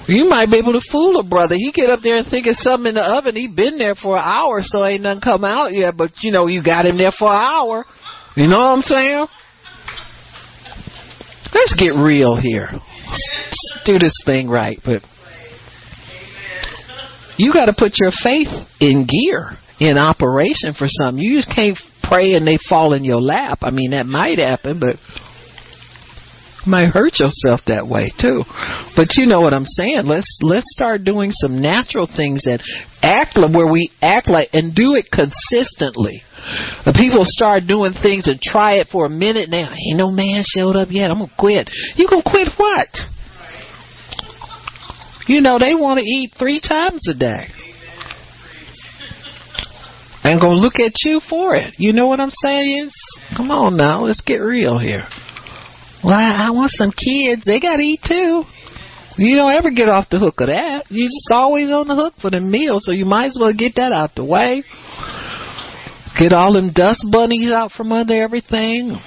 [0.08, 1.56] You might be able to fool a brother.
[1.56, 3.36] He get up there and think it's something in the oven.
[3.36, 5.95] He been there for an hour, so ain't nothing come out yet.
[5.98, 7.86] But you know, you got him there for an hour.
[8.36, 9.28] You know what I'm saying?
[11.54, 12.70] Let's get real here.
[13.86, 15.02] Do this thing right, but
[17.38, 18.48] you got to put your faith
[18.80, 21.24] in gear in operation for something.
[21.24, 23.60] You just can't pray and they fall in your lap.
[23.62, 24.98] I mean, that might happen, but
[26.68, 28.44] might hurt yourself that way too.
[28.95, 30.04] But you know what I'm saying.
[30.06, 32.60] Let's let's start doing some natural things that
[33.02, 36.22] act like where we act like and do it consistently.
[36.94, 39.72] People start doing things and try it for a minute now.
[39.72, 41.10] Ain't no man showed up yet.
[41.10, 41.70] I'm gonna quit.
[41.95, 42.90] You gonna quit what?
[45.28, 47.48] You know they want to eat three times a day.
[50.32, 51.76] Ain't gonna look at you for it.
[51.78, 52.90] You know what I'm saying?
[53.36, 55.04] Come on now, let's get real here.
[56.04, 57.44] Well, I, want some kids.
[57.45, 58.44] They gotta eat too.
[59.18, 60.86] You don't ever get off the hook of that.
[60.90, 63.76] You're just always on the hook for the meal, so you might as well get
[63.76, 64.64] that out the way.
[66.20, 68.98] Get all them dust bunnies out from under everything.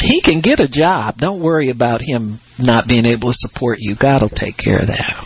[0.00, 1.18] He can get a job.
[1.18, 3.96] Don't worry about him not being able to support you.
[4.00, 5.24] God will take care of that.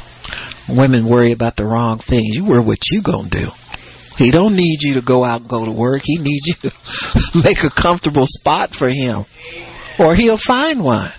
[0.68, 2.36] Women worry about the wrong things.
[2.36, 3.46] You worry what you gonna do.
[4.18, 6.02] He don't need you to go out and go to work.
[6.02, 6.72] He needs you to
[7.44, 9.24] make a comfortable spot for him.
[9.98, 11.12] Or he'll find one.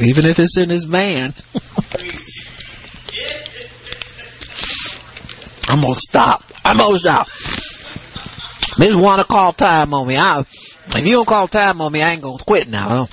[0.00, 1.34] Even if it's in his van.
[5.66, 6.42] I'm gonna stop.
[6.62, 7.26] I'm gonna stop.
[8.78, 10.16] Miss wanna call time on me.
[10.16, 13.08] I, if you don't call time on me, I ain't gonna quit now.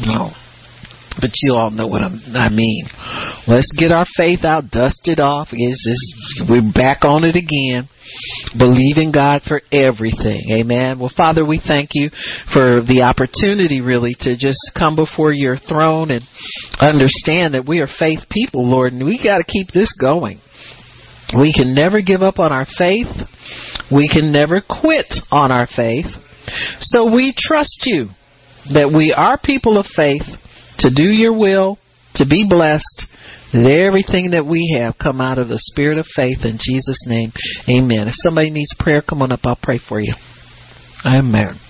[0.00, 0.32] No.
[1.20, 2.86] But you all know what I mean.
[3.46, 5.48] Let's get our faith out, dust it off.
[5.52, 7.88] It's we're back on it again.
[8.58, 10.50] Believe in God for everything.
[10.50, 10.98] Amen.
[10.98, 12.10] Well, Father, we thank you
[12.52, 16.22] for the opportunity really to just come before your throne and
[16.80, 20.40] understand that we are faith people, Lord, and we got to keep this going.
[21.38, 23.08] We can never give up on our faith.
[23.90, 26.06] We can never quit on our faith.
[26.80, 28.08] So we trust you
[28.74, 30.26] that we are people of faith
[30.78, 31.78] to do your will,
[32.14, 33.06] to be blessed.
[33.52, 37.32] That everything that we have come out of the spirit of faith in Jesus' name.
[37.68, 38.08] Amen.
[38.08, 39.40] If somebody needs prayer, come on up.
[39.44, 40.14] I'll pray for you.
[41.04, 41.60] Amen.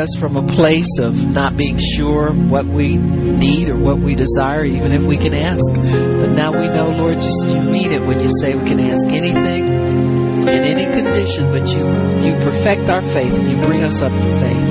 [0.00, 4.64] Us from a place of not being sure what we need or what we desire,
[4.64, 5.62] even if we can ask.
[5.76, 9.04] But now we know, Lord, you, you mean it when you say we can ask
[9.12, 9.68] anything
[10.48, 11.84] in any condition, but you,
[12.24, 14.64] you perfect our faith and you bring us up to faith.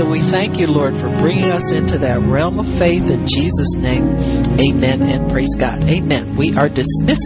[0.00, 3.76] So we thank you, Lord, for bringing us into that realm of faith in Jesus'
[3.76, 4.08] name.
[4.56, 5.84] Amen and praise God.
[5.84, 6.34] Amen.
[6.40, 7.22] We are dismissed.